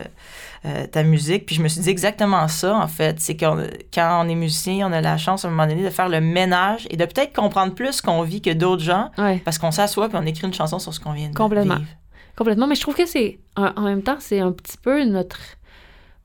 euh, 0.64 0.87
ta 0.87 1.02
musique. 1.02 1.45
Puis 1.45 1.57
je 1.57 1.62
me 1.62 1.66
suis 1.68 1.80
dit 1.80 1.90
exactement 1.90 2.47
ça, 2.47 2.76
en 2.76 2.87
fait. 2.87 3.21
C'est 3.21 3.37
qu'on 3.37 3.64
quand 3.92 4.25
on 4.25 4.28
est 4.28 4.35
musicien, 4.37 4.88
on 4.88 4.92
a 4.92 5.00
la 5.00 5.16
chance 5.18 5.45
à 5.45 5.49
un 5.49 5.50
moment 5.50 5.66
donné 5.66 5.83
de 5.83 5.90
faire 5.90 6.09
le 6.09 6.21
ménage 6.21 6.87
et 6.90 6.97
de 6.97 7.04
peut-être 7.04 7.35
comprendre 7.35 7.75
plus 7.75 7.95
ce 7.95 8.02
qu'on 8.02 8.23
vit 8.23 8.40
que 8.40 8.50
d'autres 8.52 8.83
gens 8.83 9.11
Ouais. 9.18 9.40
parce 9.45 9.59
qu'on 9.59 9.73
s'assoit 9.73 10.09
puis 10.09 10.18
on 10.21 10.26
écrit 10.26 10.47
une 10.47 10.54
chanson 10.54 10.78
sur 10.78 10.95
ce 10.95 11.00
qu'on 11.00 11.12
vient 11.12 11.30
de 11.30 11.35
Complètement. 11.35 11.76
vivre. 11.76 11.88
Complètement. 12.37 12.68
Mais 12.68 12.76
je 12.76 12.80
trouve 12.80 12.95
que 12.95 13.07
c'est, 13.07 13.40
en, 13.57 13.83
même 13.83 14.02
temps, 14.02 14.18
c'est 14.21 14.38
un 14.38 14.52
petit 14.52 14.76
peu 14.80 15.04
notre. 15.04 15.40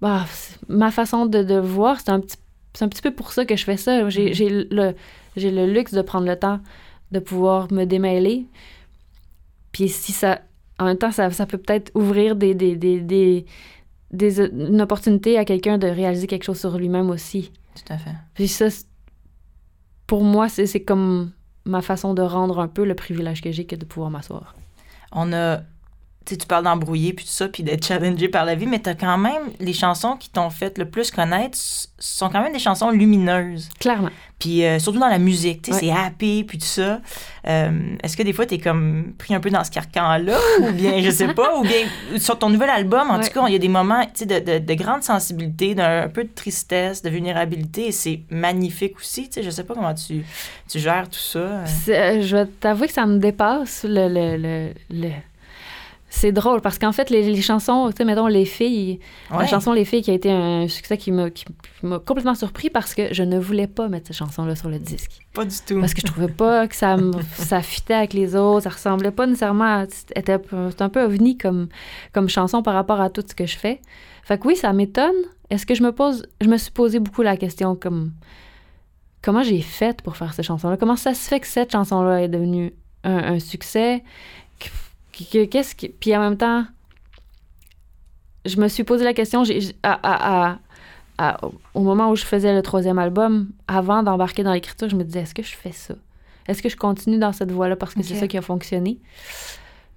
Bah, 0.01 0.25
ma 0.67 0.91
façon 0.91 1.25
de, 1.25 1.41
de 1.41 1.55
voir, 1.57 1.97
c'est 1.99 2.11
un, 2.11 2.19
petit, 2.19 2.37
c'est 2.73 2.83
un 2.85 2.89
petit 2.89 3.01
peu 3.01 3.11
pour 3.11 3.31
ça 3.31 3.45
que 3.45 3.55
je 3.55 3.63
fais 3.63 3.77
ça. 3.77 4.09
J'ai, 4.09 4.33
j'ai 4.33 4.49
le, 4.49 4.95
j'ai 5.35 5.51
le 5.51 5.65
luxe 5.71 5.93
de 5.93 6.01
prendre 6.01 6.27
le 6.27 6.37
temps 6.37 6.59
de 7.11 7.19
pouvoir 7.19 7.71
me 7.71 7.85
démêler. 7.85 8.45
Puis 9.71 9.89
si 9.89 10.11
ça. 10.11 10.41
En 10.79 10.85
même 10.85 10.97
temps, 10.97 11.11
ça, 11.11 11.29
ça 11.31 11.45
peut 11.45 11.59
peut-être 11.59 11.91
ouvrir 11.93 12.35
des, 12.35 12.55
des, 12.55 12.75
des, 12.75 12.99
des, 12.99 13.45
des- 14.11 14.39
une 14.41 14.81
opportunité 14.81 15.37
à 15.37 15.45
quelqu'un 15.45 15.77
de 15.77 15.87
réaliser 15.87 16.25
quelque 16.27 16.43
chose 16.43 16.59
sur 16.59 16.77
lui-même 16.77 17.09
aussi. 17.11 17.51
Tout 17.75 17.93
à 17.93 17.97
fait. 17.97 18.15
Puis 18.33 18.47
ça, 18.47 18.67
pour 20.07 20.23
moi, 20.23 20.49
c'est 20.49 20.65
c'est 20.65 20.81
comme 20.83 21.31
ma 21.65 21.81
façon 21.81 22.13
de 22.13 22.21
rendre 22.21 22.59
un 22.59 22.67
peu 22.67 22.85
le 22.85 22.95
privilège 22.95 23.41
que 23.41 23.51
j'ai 23.51 23.65
que 23.65 23.75
de 23.75 23.85
pouvoir 23.85 24.09
m'asseoir. 24.09 24.55
On 25.11 25.31
a. 25.33 25.61
Tu 26.25 26.37
parles 26.47 26.63
d'embrouiller 26.63 27.11
puis 27.13 27.25
tout 27.25 27.31
ça, 27.31 27.47
puis 27.49 27.63
d'être 27.63 27.85
challengé 27.85 28.29
par 28.29 28.45
la 28.45 28.55
vie, 28.55 28.65
mais 28.65 28.79
t'as 28.79 28.93
quand 28.95 29.17
même. 29.17 29.43
Les 29.59 29.73
chansons 29.73 30.15
qui 30.15 30.29
t'ont 30.29 30.49
fait 30.49 30.77
le 30.77 30.85
plus 30.89 31.11
connaître 31.11 31.57
sont 31.99 32.29
quand 32.29 32.41
même 32.41 32.53
des 32.53 32.59
chansons 32.59 32.91
lumineuses. 32.91 33.67
Clairement. 33.79 34.09
Puis 34.39 34.65
euh, 34.65 34.79
surtout 34.79 34.99
dans 34.99 35.07
la 35.09 35.19
musique, 35.19 35.61
tu 35.61 35.71
sais, 35.71 35.77
Ouais. 35.77 35.81
c'est 35.81 35.91
happy, 35.91 36.43
puis 36.43 36.57
tout 36.57 36.65
ça. 36.65 36.99
Euh, 37.47 37.95
Est-ce 38.03 38.15
que 38.17 38.23
des 38.23 38.33
fois, 38.33 38.45
t'es 38.45 38.57
comme 38.57 39.13
pris 39.17 39.33
un 39.35 39.39
peu 39.39 39.49
dans 39.49 39.63
ce 39.63 39.71
carcan-là, 39.71 40.37
ou 40.61 40.71
bien, 40.71 41.01
je 41.01 41.09
sais 41.11 41.33
pas, 41.33 41.57
ou 41.57 41.63
bien 41.63 41.87
sur 42.17 42.37
ton 42.39 42.49
nouvel 42.49 42.69
album, 42.69 43.09
en 43.09 43.17
Ouais. 43.17 43.23
tout 43.27 43.33
cas, 43.33 43.45
il 43.47 43.53
y 43.53 43.55
a 43.55 43.59
des 43.59 43.67
moments, 43.69 44.03
tu 44.05 44.11
sais, 44.15 44.25
de, 44.25 44.39
de, 44.39 44.59
de 44.65 44.73
grande 44.75 45.03
sensibilité, 45.03 45.75
d'un 45.75 46.03
un 46.03 46.09
peu 46.09 46.23
de 46.23 46.29
tristesse, 46.33 47.01
de 47.01 47.09
vulnérabilité, 47.09 47.87
et 47.87 47.91
c'est 47.91 48.21
magnifique 48.29 48.97
aussi, 48.97 49.27
tu 49.27 49.33
sais, 49.33 49.43
je 49.43 49.49
sais 49.49 49.63
pas 49.63 49.73
comment 49.75 49.93
tu, 49.93 50.25
tu 50.69 50.79
gères 50.79 51.09
tout 51.09 51.19
ça. 51.19 51.39
euh. 51.39 51.65
Euh, 51.89 52.21
Je 52.21 52.35
vais 52.37 52.45
t'avouer 52.45 52.87
que 52.87 52.93
ça 52.93 53.05
me 53.05 53.17
dépasse. 53.19 53.85
Le, 53.87 54.07
le, 54.07 54.37
le, 54.37 54.73
le- 54.89 55.09
C'est 56.15 56.31
drôle 56.31 56.61
parce 56.61 56.77
qu'en 56.77 56.91
fait, 56.91 57.09
les, 57.09 57.23
les 57.23 57.41
chansons, 57.41 57.89
tu 57.89 57.97
sais, 57.97 58.05
mettons, 58.05 58.27
Les 58.27 58.45
filles, 58.45 58.99
la 59.31 59.47
chanson 59.47 59.73
Les 59.73 59.83
filles 59.83 60.03
qui 60.03 60.11
a 60.11 60.13
été 60.13 60.29
un 60.29 60.67
succès 60.67 60.95
qui 60.95 61.11
m'a 61.11 61.31
qui 61.31 61.43
m'a 61.81 61.97
complètement 61.97 62.35
surpris 62.35 62.69
parce 62.69 62.93
que 62.93 63.11
je 63.11 63.23
ne 63.23 63.39
voulais 63.39 63.65
pas 63.65 63.89
mettre 63.89 64.07
cette 64.07 64.17
chanson-là 64.17 64.55
sur 64.55 64.69
le 64.69 64.77
disque. 64.77 65.25
Pas 65.33 65.43
du 65.43 65.55
tout. 65.65 65.79
Parce 65.79 65.95
que 65.95 66.01
je 66.01 66.05
trouvais 66.05 66.31
pas 66.31 66.67
que 66.67 66.75
ça, 66.75 66.97
ça 67.33 67.63
fitait 67.63 67.95
avec 67.95 68.13
les 68.13 68.35
autres, 68.35 68.61
ça 68.65 68.69
ressemblait 68.69 69.09
pas 69.09 69.25
nécessairement 69.25 69.79
à. 69.79 69.85
C'était 69.89 70.37
c'était 70.69 70.83
un 70.83 70.89
peu 70.89 71.03
ovni 71.03 71.35
comme, 71.35 71.67
comme 72.13 72.29
chanson 72.29 72.61
par 72.61 72.75
rapport 72.75 73.01
à 73.01 73.09
tout 73.09 73.23
ce 73.27 73.33
que 73.33 73.47
je 73.47 73.57
fais. 73.57 73.81
Fait 74.23 74.37
que 74.37 74.47
oui, 74.47 74.55
ça 74.55 74.71
m'étonne. 74.71 75.15
Est-ce 75.49 75.65
que 75.65 75.73
je 75.73 75.81
me 75.81 75.91
pose. 75.91 76.27
Je 76.41 76.47
me 76.47 76.57
suis 76.57 76.71
posé 76.71 76.99
beaucoup 76.99 77.23
la 77.23 77.37
question 77.37 77.75
comme. 77.75 78.11
Comment 79.23 79.41
j'ai 79.41 79.61
fait 79.61 79.99
pour 80.03 80.15
faire 80.15 80.33
cette 80.35 80.45
chanson-là? 80.45 80.77
Comment 80.77 80.95
ça 80.95 81.15
se 81.15 81.27
fait 81.27 81.39
que 81.39 81.47
cette 81.47 81.71
chanson-là 81.71 82.21
est 82.21 82.27
devenue 82.27 82.71
un, 83.03 83.33
un 83.33 83.39
succès? 83.39 84.03
Que- 85.13 85.23
que- 85.31 85.45
Qu'est-ce 85.45 85.75
qui. 85.75 85.89
Puis 85.89 86.15
en 86.15 86.19
même 86.19 86.37
temps, 86.37 86.65
je 88.45 88.57
me 88.59 88.67
suis 88.67 88.83
posé 88.83 89.03
la 89.03 89.13
question 89.13 89.43
à- 89.83 89.91
à- 89.91 90.51
à- 90.51 90.59
à- 91.17 91.39
au 91.73 91.81
moment 91.81 92.09
où 92.11 92.15
je 92.15 92.25
faisais 92.25 92.53
le 92.53 92.61
troisième 92.61 92.99
album, 92.99 93.49
avant 93.67 94.03
d'embarquer 94.03 94.43
dans 94.43 94.53
l'écriture, 94.53 94.89
je 94.89 94.95
me 94.95 95.03
disais, 95.03 95.21
est-ce 95.21 95.33
que 95.35 95.43
je 95.43 95.55
fais 95.55 95.71
ça? 95.71 95.93
Est-ce 96.47 96.61
que 96.61 96.67
je 96.69 96.75
continue 96.75 97.17
dans 97.17 97.31
cette 97.31 97.51
voie-là 97.51 97.75
parce 97.77 97.93
que 97.93 98.03
c'est 98.03 98.15
ça 98.15 98.27
qui 98.27 98.37
a 98.37 98.41
fonctionné? 98.41 98.99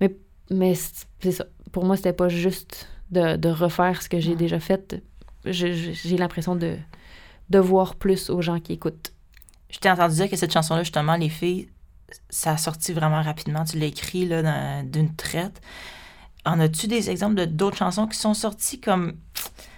Mais, 0.00 0.14
mais 0.50 0.74
c'est 0.74 1.06
c'est 1.20 1.32
ça. 1.32 1.46
Pour 1.72 1.84
moi, 1.84 1.96
c'était 1.96 2.12
pas 2.12 2.28
juste 2.28 2.88
de, 3.10 3.36
de 3.36 3.48
refaire 3.48 4.00
ce 4.02 4.08
que 4.08 4.20
j'ai 4.20 4.30
Ouais. 4.30 4.36
déjà 4.36 4.60
fait. 4.60 5.02
Je- 5.44 5.72
je- 5.72 5.90
J'ai 5.92 6.16
l'impression 6.16 6.54
de, 6.54 6.76
de 7.50 7.58
voir 7.58 7.96
plus 7.96 8.30
aux 8.30 8.42
gens 8.42 8.60
qui 8.60 8.74
écoutent. 8.74 9.12
Je 9.70 9.78
t'ai 9.78 9.90
entendu 9.90 10.14
dire 10.14 10.30
que 10.30 10.36
cette 10.36 10.52
chanson-là, 10.52 10.82
justement, 10.84 11.16
Les 11.16 11.28
filles, 11.28 11.68
ça 12.30 12.52
a 12.52 12.56
sorti 12.56 12.92
vraiment 12.92 13.22
rapidement. 13.22 13.64
Tu 13.64 13.78
l'as 13.78 13.86
écrit 13.86 14.26
là, 14.26 14.82
d'une 14.82 15.14
traite. 15.14 15.60
En 16.44 16.60
as-tu 16.60 16.86
des 16.86 17.10
exemples 17.10 17.34
de 17.34 17.44
d'autres 17.44 17.76
chansons 17.76 18.06
qui 18.06 18.18
sont 18.18 18.34
sorties 18.34 18.80
comme 18.80 19.14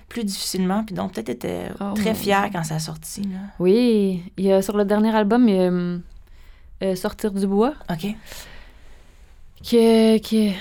plus 0.09 0.25
difficilement, 0.25 0.85
puis 0.85 0.95
dont 0.95 1.09
peut-être 1.09 1.29
étaient 1.29 1.71
Oh, 1.81 1.93
très 1.95 2.11
mon 2.11 2.15
fières 2.15 2.49
quand 2.51 2.65
ça 2.65 2.77
a 2.77 2.79
sorti? 2.79 3.23
Là? 3.23 3.39
Oui, 3.59 4.23
il 4.37 4.45
y 4.45 4.53
a, 4.53 4.63
sur 4.63 4.77
le 4.77 4.85
dernier 4.85 5.15
album, 5.15 5.49
il 5.49 5.55
y 5.55 5.59
a, 5.61 5.69
hum, 5.69 6.03
euh, 6.83 6.95
Sortir 6.95 7.33
du 7.33 7.47
bois, 7.47 7.75
OK. 7.91 8.15
que, 9.69 10.19
que 10.19 10.55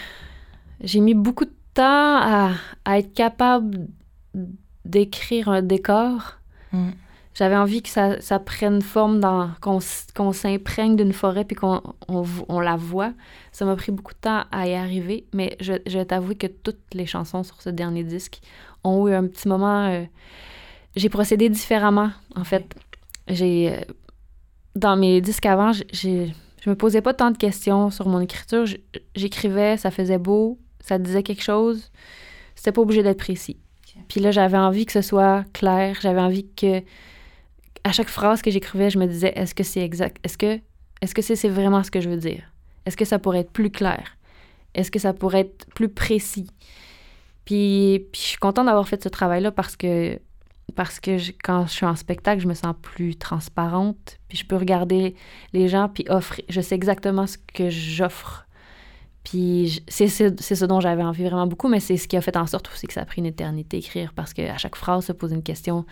j'ai 0.81 0.99
mis 0.99 1.13
beaucoup 1.13 1.45
de 1.45 1.53
temps 1.73 2.17
à, 2.17 2.51
à 2.85 2.97
être 2.99 3.13
capable 3.13 3.87
d'écrire 4.85 5.49
un 5.49 5.61
décor. 5.61 6.39
Mm. 6.71 6.89
J'avais 7.37 7.55
envie 7.55 7.83
que 7.83 7.89
ça, 7.89 8.19
ça 8.19 8.39
prenne 8.39 8.81
forme, 8.81 9.19
dans 9.19 9.51
qu'on 9.61 10.31
s'imprègne 10.33 10.95
d'une 10.95 11.13
forêt 11.13 11.45
puis 11.45 11.55
qu'on 11.55 11.81
on, 12.07 12.21
v- 12.23 12.45
on 12.49 12.59
la 12.59 12.75
voit. 12.75 13.13
Ça 13.51 13.63
m'a 13.63 13.75
pris 13.75 13.91
beaucoup 13.91 14.13
de 14.13 14.19
temps 14.19 14.45
à 14.51 14.67
y 14.67 14.73
arriver, 14.73 15.27
mais 15.33 15.55
je, 15.59 15.73
je 15.85 15.99
vais 15.99 16.05
t'avouer 16.05 16.33
que 16.33 16.47
toutes 16.47 16.81
les 16.93 17.05
chansons 17.05 17.43
sur 17.43 17.61
ce 17.61 17.69
dernier 17.69 18.03
disque 18.03 18.39
ont 18.83 19.07
eu 19.07 19.13
un 19.13 19.27
petit 19.27 19.47
moment... 19.47 19.87
euh, 19.87 20.03
j'ai 20.95 21.09
procédé 21.09 21.47
différemment, 21.47 22.09
en 22.35 22.43
fait. 22.43 22.65
J'ai... 23.27 23.71
euh, 23.71 23.81
dans 24.75 24.97
mes 24.97 25.21
disques 25.21 25.45
avant, 25.45 25.73
j'ai-. 25.73 26.33
Je 26.63 26.71
me 26.71 26.75
posais 26.75 27.01
pas 27.01 27.13
tant 27.13 27.29
de 27.29 27.37
questions 27.37 27.91
sur 27.91 28.07
mon 28.07 28.19
écriture. 28.19 28.65
J'écrivais, 29.15 29.77
ça 29.77 29.91
faisait 29.91 30.17
beau, 30.17 30.57
ça 30.79 30.97
disait 30.97 31.21
quelque 31.21 31.43
chose. 31.43 31.91
C'était 32.55 32.71
pas 32.71 32.81
obligé 32.81 33.03
d'être 33.03 33.19
précis. 33.19 33.57
Puis 34.07 34.21
là, 34.21 34.31
j'avais 34.31 34.57
envie 34.57 34.87
que 34.87 34.91
ce 34.91 35.01
soit 35.01 35.45
clair. 35.53 35.97
J'avais 36.01 36.19
envie 36.19 36.47
que, 36.55 36.81
à 37.87 37.91
chaque 37.91 38.09
phrase 38.09 38.41
que 38.41 38.51
j'écrivais, 38.51 38.89
je 38.89 38.99
me 38.99 39.07
disais, 39.07 39.31
est-ce 39.35 39.55
que 39.55 39.63
c'est 39.63 39.81
exact? 39.81 40.17
Est-ce 40.23 40.37
que 40.37 40.59
est-ce 41.01 41.35
c'est 41.35 41.49
vraiment 41.49 41.83
ce 41.83 41.91
que 41.91 42.01
je 42.01 42.09
veux 42.09 42.17
dire? 42.17 42.43
Est-ce 42.85 42.97
que 42.97 43.05
ça 43.05 43.19
pourrait 43.19 43.39
être 43.39 43.51
plus 43.51 43.69
clair? 43.69 44.17
Est-ce 44.73 44.91
que 44.91 44.99
ça 44.99 45.13
pourrait 45.13 45.41
être 45.41 45.65
plus 45.73 45.89
précis? 45.89 46.49
Puis, 47.45 48.05
je 48.13 48.19
suis 48.19 48.37
contente 48.37 48.65
d'avoir 48.65 48.87
fait 48.87 49.01
ce 49.01 49.09
travail-là 49.09 49.51
parce 49.51 49.75
que 49.75 50.19
parce 50.75 50.99
que 50.99 51.17
quand 51.43 51.65
je 51.65 51.71
suis 51.71 51.85
en 51.85 51.95
spectacle, 51.95 52.41
je 52.41 52.47
me 52.47 52.53
sens 52.53 52.75
plus 52.81 53.15
transparente, 53.15 54.19
puis 54.27 54.37
je 54.37 54.45
peux 54.45 54.57
regarder 54.57 55.15
les 55.53 55.69
gens, 55.69 55.87
puis 55.87 56.05
offrir. 56.09 56.43
Je 56.49 56.59
sais 56.61 56.75
exactement 56.75 57.25
ce 57.25 57.37
que 57.37 57.69
j'offre. 57.69 58.45
Puis 59.23 59.81
c'est 59.87 60.07
ce 60.07 60.65
dont 60.65 60.79
j'avais 60.79 61.03
envie 61.03 61.23
vraiment 61.23 61.47
beaucoup, 61.47 61.69
mais 61.69 61.79
c'est 61.79 61.97
ce 61.97 62.07
qui 62.07 62.17
a 62.17 62.21
fait 62.21 62.35
en 62.37 62.47
sorte 62.47 62.69
aussi 62.69 62.85
que 62.85 62.93
ça 62.93 63.01
a 63.01 63.05
pris 63.05 63.21
une 63.21 63.25
éternité 63.27 63.77
écrire, 63.77 64.13
parce 64.13 64.33
qu'à 64.33 64.57
chaque 64.57 64.75
phrase, 64.75 65.05
se 65.05 65.13
poser 65.13 65.35
une 65.35 65.43
question 65.43 65.85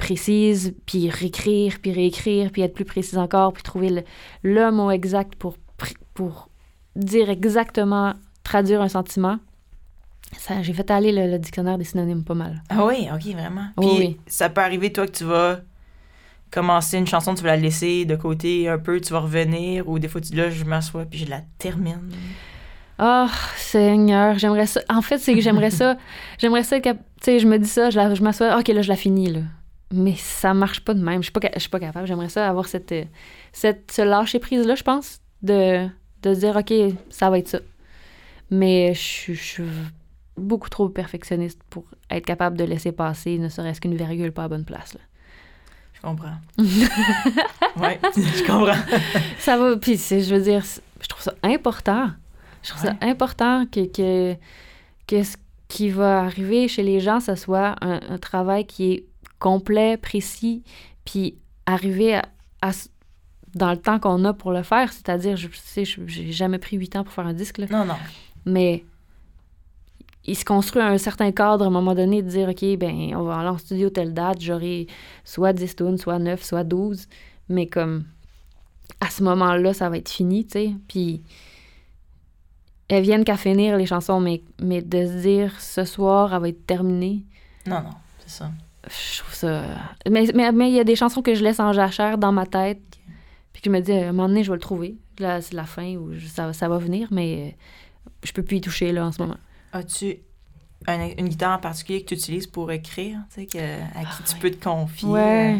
précise, 0.00 0.74
puis 0.86 1.08
réécrire, 1.08 1.78
puis 1.80 1.92
réécrire, 1.92 2.50
puis 2.50 2.62
être 2.62 2.74
plus 2.74 2.84
précise 2.84 3.18
encore, 3.18 3.52
puis 3.52 3.62
trouver 3.62 3.90
le, 3.90 4.02
le 4.42 4.70
mot 4.72 4.90
exact 4.90 5.34
pour, 5.36 5.56
pour 6.14 6.48
dire 6.96 7.30
exactement, 7.30 8.14
traduire 8.42 8.82
un 8.82 8.88
sentiment. 8.88 9.38
Ça, 10.38 10.62
J'ai 10.62 10.72
fait 10.72 10.90
aller 10.90 11.12
le, 11.12 11.30
le 11.30 11.38
dictionnaire 11.38 11.78
des 11.78 11.84
synonymes 11.84 12.24
pas 12.24 12.34
mal. 12.34 12.62
Ah 12.68 12.84
oui, 12.86 13.08
OK, 13.12 13.32
vraiment. 13.34 13.66
Puis 13.78 13.88
oui. 13.98 14.20
ça 14.26 14.48
peut 14.48 14.60
arriver, 14.60 14.92
toi, 14.92 15.06
que 15.06 15.12
tu 15.12 15.24
vas 15.24 15.60
commencer 16.50 16.98
une 16.98 17.06
chanson, 17.06 17.34
tu 17.34 17.42
vas 17.42 17.50
la 17.50 17.56
laisser 17.56 18.04
de 18.04 18.16
côté 18.16 18.68
un 18.68 18.78
peu, 18.78 19.00
tu 19.00 19.12
vas 19.12 19.20
revenir, 19.20 19.88
ou 19.88 19.98
des 19.98 20.08
fois, 20.08 20.20
tu 20.20 20.34
là, 20.34 20.50
je 20.50 20.64
m'assois, 20.64 21.04
puis 21.04 21.18
je 21.20 21.30
la 21.30 21.42
termine. 21.58 22.10
Oh, 23.02 23.26
Seigneur, 23.56 24.38
j'aimerais 24.38 24.66
ça. 24.66 24.80
En 24.88 25.00
fait, 25.00 25.18
c'est 25.18 25.34
que 25.34 25.40
j'aimerais 25.40 25.70
ça. 25.70 25.96
J'aimerais 26.38 26.64
ça 26.64 26.80
cap- 26.80 26.98
Tu 27.22 27.24
sais, 27.24 27.38
je 27.38 27.46
me 27.46 27.58
dis 27.58 27.68
ça, 27.68 27.88
je, 27.88 27.96
la- 27.96 28.14
je 28.14 28.22
m'assois, 28.22 28.58
OK, 28.58 28.68
là, 28.68 28.82
je 28.82 28.88
la 28.90 28.96
finis, 28.96 29.30
là. 29.32 29.40
Mais 29.92 30.14
ça 30.16 30.54
marche 30.54 30.80
pas 30.84 30.94
de 30.94 31.02
même. 31.02 31.16
Je 31.22 31.24
suis 31.24 31.32
pas, 31.32 31.40
je 31.54 31.58
suis 31.60 31.68
pas 31.68 31.80
capable. 31.80 32.06
J'aimerais 32.06 32.28
ça 32.28 32.48
avoir 32.48 32.66
cette, 32.68 32.94
cette, 33.52 33.90
ce 33.90 34.02
lâcher-prise-là, 34.02 34.74
je 34.76 34.82
pense, 34.84 35.20
de, 35.42 35.86
de 36.22 36.34
se 36.34 36.40
dire, 36.40 36.56
OK, 36.56 36.72
ça 37.10 37.28
va 37.30 37.38
être 37.38 37.48
ça. 37.48 37.58
Mais 38.50 38.94
je, 38.94 39.00
suis- 39.00 39.34
je 39.34 39.42
suis 39.42 39.64
beaucoup 40.36 40.68
trop 40.68 40.88
perfectionniste 40.88 41.60
pour 41.70 41.84
être 42.10 42.24
capable 42.24 42.56
de 42.56 42.64
laisser 42.64 42.92
passer 42.92 43.38
ne 43.38 43.48
serait-ce 43.48 43.80
qu'une 43.80 43.96
virgule 43.96 44.32
pas 44.32 44.44
à 44.44 44.48
bonne 44.48 44.64
place. 44.64 44.94
là. 44.94 45.00
Je 45.94 46.00
comprends. 46.00 46.36
ouais, 47.76 48.00
je 48.16 48.46
comprends. 48.46 48.80
Ça 49.38 49.56
va, 49.58 49.76
puis 49.76 49.96
je 49.96 50.34
veux 50.34 50.40
dire, 50.42 50.64
je 51.00 51.06
trouve 51.08 51.22
ça 51.22 51.34
important. 51.42 52.10
Je 52.62 52.70
trouve 52.70 52.82
ça 52.82 52.94
important 53.02 53.66
que, 53.66 53.86
que, 53.86 54.36
que 55.06 55.22
ce 55.22 55.36
qui 55.68 55.90
va 55.90 56.20
arriver 56.20 56.68
chez 56.68 56.82
les 56.82 57.00
gens, 57.00 57.20
ce 57.20 57.34
soit 57.34 57.76
un, 57.80 58.00
un 58.08 58.18
travail 58.18 58.66
qui 58.66 58.92
est 58.92 59.04
complet, 59.40 59.96
précis, 59.96 60.62
puis 61.04 61.36
arriver 61.66 62.14
à, 62.62 62.70
dans 63.54 63.70
le 63.72 63.76
temps 63.78 63.98
qu'on 63.98 64.24
a 64.24 64.32
pour 64.32 64.52
le 64.52 64.62
faire. 64.62 64.92
C'est-à-dire, 64.92 65.36
je 65.36 65.48
tu 65.48 65.56
sais, 65.56 65.84
je- 65.84 66.06
j'ai 66.06 66.30
jamais 66.30 66.58
pris 66.58 66.76
huit 66.76 66.94
ans 66.94 67.02
pour 67.02 67.12
faire 67.12 67.26
un 67.26 67.32
disque, 67.34 67.58
là, 67.58 67.66
Non, 67.70 67.84
non. 67.84 67.96
mais 68.46 68.84
il 70.26 70.36
se 70.36 70.44
construit 70.44 70.82
un 70.82 70.98
certain 70.98 71.32
cadre 71.32 71.64
à 71.64 71.68
un 71.68 71.70
moment 71.70 71.94
donné 71.94 72.22
de 72.22 72.28
dire, 72.28 72.48
OK, 72.48 72.64
ben 72.78 73.14
on 73.16 73.22
va 73.24 73.38
aller 73.40 73.48
en 73.48 73.58
studio 73.58 73.88
telle 73.90 74.12
date, 74.14 74.40
j'aurai 74.40 74.86
soit 75.24 75.52
10 75.52 75.74
tunes, 75.74 75.98
soit 75.98 76.18
9, 76.18 76.42
soit 76.44 76.62
12, 76.64 77.08
mais 77.48 77.66
comme 77.66 78.04
à 79.00 79.08
ce 79.10 79.22
moment-là, 79.24 79.72
ça 79.72 79.88
va 79.88 79.96
être 79.96 80.10
fini, 80.10 80.44
tu 80.44 80.52
sais. 80.52 80.70
Puis 80.88 81.22
elles 82.88 83.02
viennent 83.02 83.24
qu'à 83.24 83.36
finir 83.36 83.76
les 83.76 83.86
chansons, 83.86 84.20
mais, 84.20 84.42
mais 84.60 84.82
de 84.82 85.06
se 85.06 85.22
dire 85.22 85.58
ce 85.60 85.84
soir, 85.84 86.34
elle 86.34 86.40
va 86.42 86.48
être 86.48 86.66
terminée, 86.66 87.24
Non, 87.66 87.80
non, 87.82 87.90
c'est 88.18 88.30
ça. 88.30 88.50
Je 88.88 89.18
trouve 89.20 89.34
ça. 89.34 89.62
Mais 90.10 90.24
il 90.24 90.52
mais, 90.54 90.70
y 90.72 90.80
a 90.80 90.84
des 90.84 90.96
chansons 90.96 91.22
que 91.22 91.34
je 91.34 91.42
laisse 91.42 91.60
en 91.60 91.72
jachère 91.72 92.18
dans 92.18 92.32
ma 92.32 92.46
tête, 92.46 92.80
puis 93.52 93.62
que 93.62 93.70
je 93.70 93.74
me 93.74 93.80
dis, 93.80 93.92
à 93.92 94.08
un 94.08 94.12
moment 94.12 94.28
donné, 94.28 94.42
je 94.44 94.50
vais 94.50 94.56
le 94.56 94.60
trouver. 94.62 94.96
Là, 95.18 95.40
c'est 95.42 95.54
la 95.54 95.64
fin 95.64 95.94
ou 95.96 96.14
je- 96.14 96.26
ça, 96.26 96.52
ça 96.52 96.68
va 96.68 96.78
venir, 96.78 97.08
mais 97.10 97.56
je 98.24 98.32
peux 98.32 98.42
plus 98.42 98.56
y 98.58 98.60
toucher 98.60 98.92
là 98.92 99.04
en 99.06 99.12
ce 99.12 99.20
moment. 99.20 99.36
As-tu 99.72 100.16
un- 100.86 101.10
une 101.18 101.28
guitare 101.28 101.58
en 101.58 101.60
particulier 101.60 102.02
que 102.02 102.08
tu 102.08 102.14
utilises 102.14 102.46
pour 102.46 102.72
écrire, 102.72 103.18
tu 103.34 103.42
sais, 103.42 103.46
que, 103.46 103.58
à 103.58 104.04
qui 104.16 104.22
tu 104.24 104.32
ouais. 104.34 104.40
peux 104.40 104.50
te 104.50 104.64
confier? 104.64 105.08
Ouais. 105.08 105.58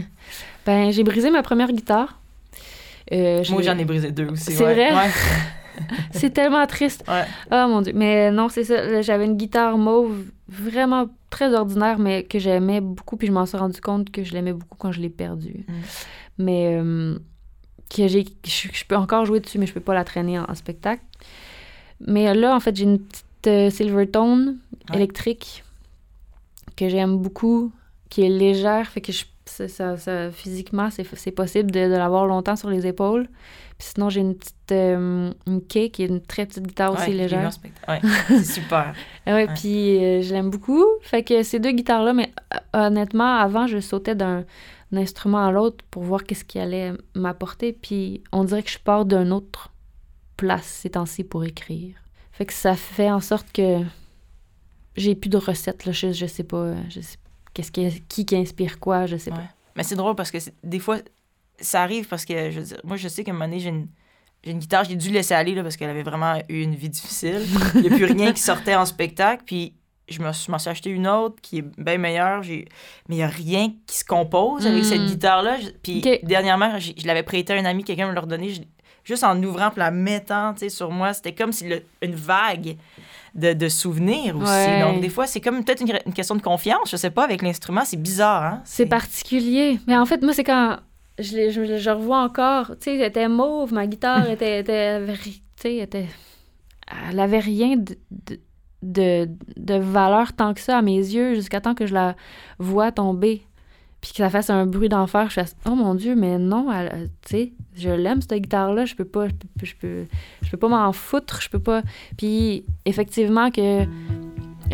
Ben, 0.65 0.91
j'ai 0.91 1.05
brisé 1.05 1.31
ma 1.31 1.43
première 1.43 1.71
guitare. 1.73 2.19
Euh, 3.13 3.43
Moi, 3.51 3.63
j'en 3.63 3.77
ai 3.77 3.85
brisé 3.85 4.13
deux 4.13 4.29
aussi. 4.29 4.53
C'est 4.53 4.65
ouais. 4.65 4.73
vrai? 4.75 4.95
Ouais. 4.95 5.11
C'est 6.13 6.31
tellement 6.31 6.67
triste. 6.67 7.05
Ouais. 7.09 7.25
Oh 7.51 7.67
mon 7.69 7.81
dieu. 7.83 7.93
Mais 7.95 8.31
non, 8.31 8.49
c'est 8.49 8.65
ça. 8.65 9.01
J'avais 9.03 9.25
une 9.25 9.37
guitare 9.37 9.79
mauve 9.79 10.25
vraiment 10.49 11.09
très 11.31 11.55
ordinaire, 11.55 11.99
mais 11.99 12.25
que 12.25 12.39
j'aimais 12.39 12.81
beaucoup. 12.81 13.17
Puis 13.17 13.29
je 13.29 13.33
m'en 13.33 13.47
suis 13.47 13.57
rendu 13.57 13.81
compte 13.81 14.11
que 14.11 14.23
je 14.25 14.33
l'aimais 14.35 14.53
beaucoup 14.53 14.77
quand 14.77 14.93
je 14.93 15.01
l'ai 15.01 15.11
perdue. 15.11 15.65
Mm. 15.69 15.73
Mais 16.39 16.77
euh, 16.81 17.19
que 17.95 18.07
j'ai, 18.09 18.25
je, 18.45 18.69
je 18.73 18.85
peux 18.85 18.97
encore 18.97 19.25
jouer 19.27 19.41
dessus, 19.41 19.59
mais 19.59 19.67
je 19.67 19.73
peux 19.73 19.81
pas 19.81 19.95
la 19.95 20.05
traîner 20.05 20.39
en, 20.39 20.45
en 20.49 20.55
spectacle. 20.55 21.03
Mais 22.07 22.35
là, 22.35 22.55
en 22.55 22.61
fait, 22.61 22.75
j'ai 22.77 22.85
une 22.85 22.99
petite 22.99 23.25
euh, 23.47 23.71
Silvertone 23.71 24.59
Ouais. 24.91 24.97
électrique 24.97 25.63
que 26.77 26.89
j'aime 26.89 27.19
beaucoup, 27.19 27.71
qui 28.09 28.23
est 28.23 28.29
légère. 28.29 28.89
Fait 28.89 29.01
que 29.01 29.13
je, 29.13 29.25
ça, 29.47 29.97
ça- 29.97 30.31
physiquement, 30.33 30.91
c'est, 30.91 31.05
c'est 31.17 31.31
possible 31.31 31.71
de, 31.71 31.81
de 31.81 31.93
l'avoir 31.97 32.27
longtemps 32.27 32.57
sur 32.57 32.71
les 32.71 32.87
épaules. 32.87 33.29
Puis 33.81 33.89
sinon, 33.95 34.11
j'ai 34.11 34.21
une 34.21 34.35
petite 34.37 34.73
euh, 34.73 35.33
une 35.47 35.63
Kay, 35.63 35.89
qui 35.89 36.03
est 36.03 36.07
une 36.07 36.21
très 36.21 36.45
petite 36.45 36.67
guitare 36.67 36.93
aussi 36.93 37.07
Ouais, 37.09 37.15
légère. 37.15 37.51
Ouais, 37.89 37.99
c'est 38.29 38.45
super. 38.45 38.93
Ah 39.25 39.35
Ouais, 39.35 39.47
Ouais. 39.49 39.55
puis 39.55 40.05
euh, 40.05 40.21
je 40.21 40.35
l'aime 40.35 40.51
beaucoup. 40.51 40.85
Fait 41.01 41.23
que 41.25 41.43
ces 41.43 41.59
deux 41.61 41.71
guitares-là, 41.73 42.13
mais 42.13 42.31
euh, 42.77 42.87
honnêtement, 42.89 43.37
avant, 43.37 43.67
je 43.67 43.81
sautais 43.81 44.15
d'un 44.15 44.45
d'un 44.93 45.01
instrument 45.01 45.47
à 45.47 45.51
l'autre 45.51 45.83
pour 45.91 46.03
voir 46.03 46.25
qu'est-ce 46.25 46.45
qui 46.45 46.59
allait 46.59 46.93
m'apporter. 47.15 47.73
Puis 47.73 48.23
on 48.33 48.45
dirait 48.45 48.63
que 48.65 48.71
je 48.71 48.79
pars 48.79 49.07
d'une 49.07 49.33
autre 49.33 49.73
place 50.37 50.67
ces 50.67 50.91
temps-ci 50.91 51.25
pour 51.25 51.45
écrire. 51.45 51.95
Fait 52.33 52.45
que 52.45 52.53
ça 52.53 52.75
fait 52.77 53.11
en 53.11 53.21
sorte 53.21 53.51
que 53.51 53.79
j'ai 54.97 55.15
plus 55.15 55.31
de 55.31 55.39
recettes. 55.39 55.87
Là. 55.87 55.93
Je, 55.93 56.13
je 56.13 56.27
sais 56.27 56.45
pas, 56.45 56.57
euh, 56.59 56.75
je 56.91 57.01
sais 57.01 57.17
qu'est-ce 57.55 57.73
qui, 57.73 58.03
qui 58.09 58.27
qui 58.27 58.37
inspire 58.37 58.79
quoi, 58.79 59.07
je 59.07 59.17
sais 59.17 59.31
pas. 59.31 59.45
Mais 59.75 59.85
c'est 59.85 59.95
drôle 59.97 60.17
parce 60.17 60.31
que 60.31 60.39
des 60.65 60.79
fois, 60.81 60.99
ça 61.61 61.83
arrive 61.83 62.07
parce 62.09 62.25
que, 62.25 62.51
je 62.51 62.61
veux 62.61 62.67
dire, 62.67 62.81
moi, 62.85 62.97
je 62.97 63.09
sais 63.09 63.25
qu'à 63.25 63.31
un 63.31 63.35
moment 63.35 63.47
donné, 63.47 63.61
j'ai 63.61 63.69
une, 63.71 63.89
j'ai 64.45 64.53
une 64.53 64.59
guitare, 64.59 64.85
j'ai 64.85 64.97
dû 64.97 65.11
laisser 65.11 65.35
aller 65.35 65.55
là, 65.55 65.63
parce 65.63 65.77
qu'elle 65.77 65.91
avait 65.91 66.03
vraiment 66.03 66.35
eu 66.49 66.63
une 66.63 66.75
vie 66.75 66.89
difficile. 66.89 67.43
Il 67.75 67.83
n'y 67.83 67.87
a 67.89 67.91
plus 67.97 68.05
rien 68.07 68.33
qui 68.33 68.41
sortait 68.41 68.75
en 68.75 68.87
spectacle. 68.87 69.43
Puis 69.45 69.75
je 70.09 70.21
me 70.23 70.33
suis, 70.33 70.47
je 70.47 70.51
m'en 70.51 70.59
suis 70.59 70.71
acheté 70.71 70.91
une 70.91 71.07
autre 71.07 71.37
qui 71.43 71.59
est 71.59 71.65
bien 71.79 71.99
meilleure. 71.99 72.43
J'ai... 72.43 72.67
Mais 73.09 73.17
il 73.17 73.19
n'y 73.19 73.25
a 73.25 73.29
rien 73.29 73.73
qui 73.87 73.99
se 73.99 74.05
compose 74.05 74.67
avec 74.67 74.81
Mm. 74.83 74.85
cette 74.85 75.07
guitare-là. 75.07 75.59
Je- 75.61 75.69
Puis 75.83 76.03
dernièrement, 76.23 76.79
je 76.79 77.07
l'avais 77.07 77.23
prêté 77.23 77.53
à 77.53 77.57
un 77.57 77.65
ami, 77.65 77.85
quelqu'un 77.85 78.09
me 78.09 78.15
l'a 78.15 78.21
redonné. 78.23 78.51
je- 78.51 78.63
Juste 79.03 79.25
en 79.25 79.43
ouvrant 79.43 79.71
puis 79.71 79.79
la 79.81 79.91
mettant 79.91 80.55
sur 80.69 80.91
moi, 80.91 81.15
c'était 81.15 81.35
comme 81.35 81.53
si 81.53 81.67
le- 81.67 81.83
une 82.03 82.15
vague 82.15 82.77
de, 83.35 83.55
de 83.55 83.69
souvenirs 83.69 84.37
aussi. 84.37 84.51
Ouais. 84.51 84.81
Donc, 84.83 85.01
des 85.01 85.09
fois, 85.09 85.27
c'est 85.27 85.41
comme 85.41 85.65
peut-être 85.65 85.81
une, 85.81 85.99
une 86.07 86.13
question 86.13 86.35
de 86.37 86.43
confiance. 86.43 86.91
Je 86.91 86.97
sais 86.97 87.11
pas, 87.11 87.25
avec 87.25 87.41
l'instrument, 87.41 87.83
c'est 87.85 87.97
bizarre. 88.01 88.43
Hein? 88.45 88.63
C'est 88.65 88.85
particulier. 88.87 89.79
Mais 89.87 89.97
en 89.97 90.05
fait, 90.05 90.23
moi, 90.23 90.35
c'est 90.35 90.45
quand 90.45 90.79
je, 91.23 91.37
l'ai- 91.37 91.51
je, 91.51 91.77
je 91.79 91.91
revois 91.91 92.23
encore. 92.23 92.69
Tu 92.79 92.85
sais, 92.85 92.97
elle 92.97 93.03
était 93.07 93.29
mauve, 93.29 93.73
ma 93.73 93.87
guitare 93.87 94.29
était. 94.37 94.61
était, 94.61 95.03
était 95.65 96.07
elle 97.11 97.21
avait 97.21 97.39
rien 97.39 97.77
de, 97.77 97.95
de, 98.11 98.39
de, 98.83 99.29
de 99.57 99.75
valeur 99.75 100.33
tant 100.33 100.55
que 100.55 100.61
ça 100.61 100.79
à 100.79 100.83
mes 100.83 100.97
yeux, 100.97 101.35
jusqu'à 101.35 101.61
temps 101.61 101.75
que 101.75 101.87
je 101.87 101.95
la 101.95 102.17
vois 102.59 102.91
tomber. 102.91 103.43
Puis 104.01 104.13
que 104.13 104.17
ça 104.19 104.31
fasse 104.31 104.49
un 104.51 104.65
bruit 104.67 104.89
d'enfer. 104.89 105.27
Je 105.29 105.35
fasse 105.35 105.55
Oh 105.67 105.75
mon 105.75 105.95
Dieu, 105.95 106.15
mais 106.17 106.39
non, 106.39 106.73
elle- 106.73 107.11
tu 107.23 107.31
sais, 107.37 107.53
je 107.77 107.91
l'aime, 107.91 108.23
cette 108.23 108.41
guitare-là. 108.41 108.87
Je 108.87 108.95
peux 108.95 109.05
pas. 109.05 109.29
Je 109.29 109.35
peux, 109.35 109.67
je 109.67 109.75
peux, 109.77 110.05
je 110.43 110.51
peux 110.51 110.57
pas 110.57 110.69
m'en 110.69 110.93
foutre. 110.93 111.41
Je 111.43 111.51
peux 111.51 111.59
pas. 111.59 111.83
Puis 112.17 112.65
effectivement, 112.87 113.51
que 113.51 113.85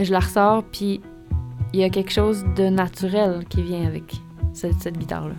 je 0.01 0.12
la 0.12 0.20
ressors, 0.20 0.62
puis 0.64 1.01
il 1.75 1.81
y 1.81 1.85
a 1.85 1.90
quelque 1.90 2.12
chose 2.12 2.44
de 2.57 2.68
naturel 2.68 3.44
qui 3.51 3.62
vient 3.62 3.85
avec 3.87 4.14
cette, 4.55 4.81
cette 4.81 4.97
guitare-là. 4.97 5.35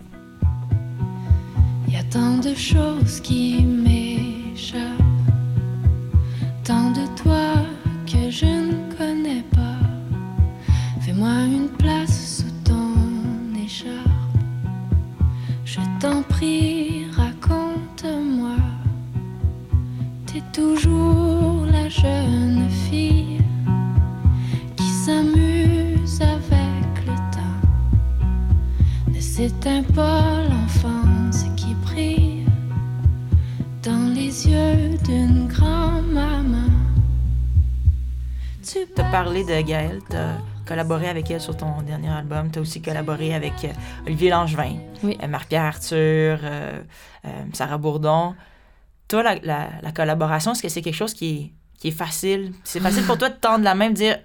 Il 1.88 1.94
y 1.94 1.98
a 1.98 2.04
tant 2.04 2.38
de 2.38 2.54
choses 2.54 3.22
qui 3.22 3.64
m'échappent, 3.64 3.97
Gaëlle, 39.64 40.00
tu 40.10 40.16
as 40.16 40.38
collaboré 40.66 41.08
avec 41.08 41.30
elle 41.32 41.42
sur 41.42 41.56
ton 41.56 41.82
dernier 41.82 42.10
album. 42.10 42.52
Tu 42.52 42.60
as 42.60 42.62
aussi 42.62 42.82
collaboré 42.82 43.34
avec 43.34 43.54
euh, 43.64 43.68
Olivier 44.06 44.30
Langevin, 44.30 44.76
Oui. 45.04 45.18
euh, 45.24 45.28
Marc-Pierre 45.28 45.64
Arthur, 45.64 45.98
euh, 46.44 46.82
euh, 47.26 47.30
Sarah 47.54 47.78
Bourdon. 47.78 48.36
Toi, 49.08 49.24
la, 49.24 49.36
la- 49.36 49.70
la 49.82 49.92
collaboration, 49.92 50.52
est-ce 50.52 50.62
que 50.62 50.70
c'est 50.70 50.82
quelque 50.82 50.96
chose 50.96 51.14
qui 51.14 51.30
est, 51.30 51.80
qui 51.80 51.88
est 51.90 51.92
facile? 51.92 52.52
C'est 52.64 52.80
facile 52.82 53.04
pour 53.04 53.18
toi 53.18 53.30
de 53.30 53.36
tendre 53.36 53.64
la 53.64 53.76
main, 53.76 53.90
de 53.90 53.96
dire 53.96 54.20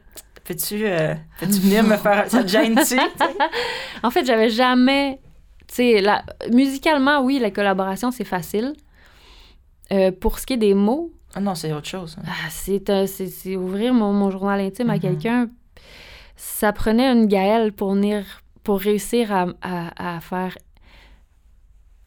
Peux-tu 0.44 0.84
euh, 0.86 1.14
venir 1.42 1.84
me 1.84 1.96
faire. 1.96 2.28
Ça 2.28 2.42
te 2.42 2.48
gêne-tu? 2.48 2.98
En 4.02 4.10
fait, 4.10 4.24
j'avais 4.24 4.50
jamais. 4.50 5.20
Tu 5.68 5.74
sais, 5.76 6.00
la- 6.00 6.24
musicalement, 6.50 7.20
oui, 7.22 7.38
la 7.38 7.52
collaboration, 7.52 8.10
c'est 8.10 8.24
facile. 8.24 8.72
Euh, 9.92 10.10
pour 10.10 10.38
ce 10.40 10.46
qui 10.46 10.54
est 10.54 10.58
des 10.58 10.74
mots, 10.74 11.12
ah 11.34 11.40
non, 11.40 11.54
c'est 11.54 11.72
autre 11.72 11.86
chose. 11.88 12.16
hein. 12.18 12.24
ah, 12.26 12.48
c'est 12.50 12.88
un- 12.90 13.06
c'est 13.06 13.56
ouvrir 13.56 13.94
mon, 13.94 14.12
mon 14.12 14.30
journal 14.30 14.60
intime 14.60 14.90
à 14.90 14.94
Mhm. 14.94 15.00
quelqu'un. 15.00 15.50
Ça 16.36 16.72
prenait 16.72 17.10
une 17.12 17.26
Gaëlle 17.26 17.72
pour 17.72 17.92
venir, 17.94 18.24
pour 18.64 18.80
réussir 18.80 19.32
à, 19.32 19.46
à- 19.62 20.16
à 20.16 20.20
faire. 20.20 20.56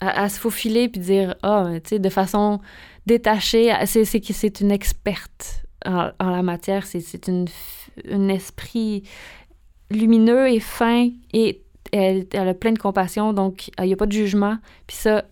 À, 0.01 0.23
à 0.23 0.29
se 0.29 0.39
faufiler 0.39 0.89
puis 0.89 0.99
dire, 0.99 1.35
ah, 1.41 1.67
tu 1.75 1.89
sais, 1.91 1.99
de 1.99 2.09
façon 2.09 2.59
détachée. 3.05 3.73
C'est 3.85 4.03
c'est 4.03 4.21
c'est 4.33 4.59
une 4.61 4.71
experte 4.71 5.63
en, 5.85 6.09
en 6.19 6.29
la 6.31 6.43
matière. 6.43 6.85
C'est 6.85 6.99
c'est 6.99 7.27
une, 7.29 7.45
f- 7.45 8.11
un 8.11 8.27
esprit 8.27 9.03
lumineux 9.89 10.49
et 10.49 10.59
fin 10.59 11.09
et 11.33 11.61
elle, 11.93 12.25
elle 12.33 12.47
a 12.49 12.53
plein 12.53 12.73
de 12.73 12.79
compassion, 12.79 13.31
donc 13.31 13.69
il 13.79 13.85
n'y 13.85 13.93
a 13.93 13.95
pas 13.95 14.05
de 14.07 14.11
jugement. 14.11 14.57
Puis 14.85 14.97
ça, 14.97 15.23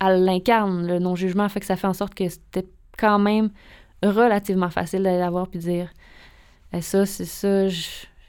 elle 0.00 0.24
l'incarne, 0.24 0.86
le 0.86 0.98
non-jugement, 1.00 1.48
fait 1.48 1.58
que 1.60 1.66
ça 1.66 1.74
fait 1.76 1.86
en 1.88 1.94
sorte 1.94 2.14
que 2.14 2.28
c'était 2.28 2.66
quand 2.96 3.18
même 3.18 3.50
relativement 4.02 4.70
facile 4.70 5.02
d'aller 5.02 5.18
la 5.18 5.30
voir 5.30 5.48
puis 5.48 5.58
dire 5.58 5.90
Eh, 6.72 6.80
ça, 6.82 7.06
c'est 7.06 7.24
ça, 7.24 7.68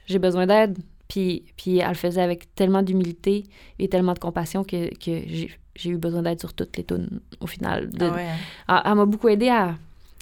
j'ai 0.06 0.18
besoin 0.18 0.46
d'aide. 0.46 0.78
Puis, 1.08 1.44
puis 1.56 1.78
elle 1.78 1.88
le 1.88 1.94
faisait 1.94 2.20
avec 2.22 2.54
tellement 2.54 2.82
d'humilité 2.82 3.44
et 3.78 3.88
tellement 3.88 4.12
de 4.12 4.18
compassion 4.18 4.62
que, 4.62 4.88
que 4.96 5.26
j'ai 5.74 5.90
eu 5.90 5.96
besoin 5.96 6.22
d'aide 6.22 6.38
sur 6.40 6.52
toutes 6.52 6.76
les 6.76 6.84
tunes 6.84 7.20
au 7.40 7.46
final. 7.46 7.88
De- 7.90 8.06
Ah 8.06 8.14
ouais, 8.14 8.26
hein. 8.26 8.82
elle, 8.84 8.90
elle 8.90 8.94
m'a 8.96 9.06
beaucoup 9.06 9.28
aidé 9.28 9.48
à, 9.48 9.74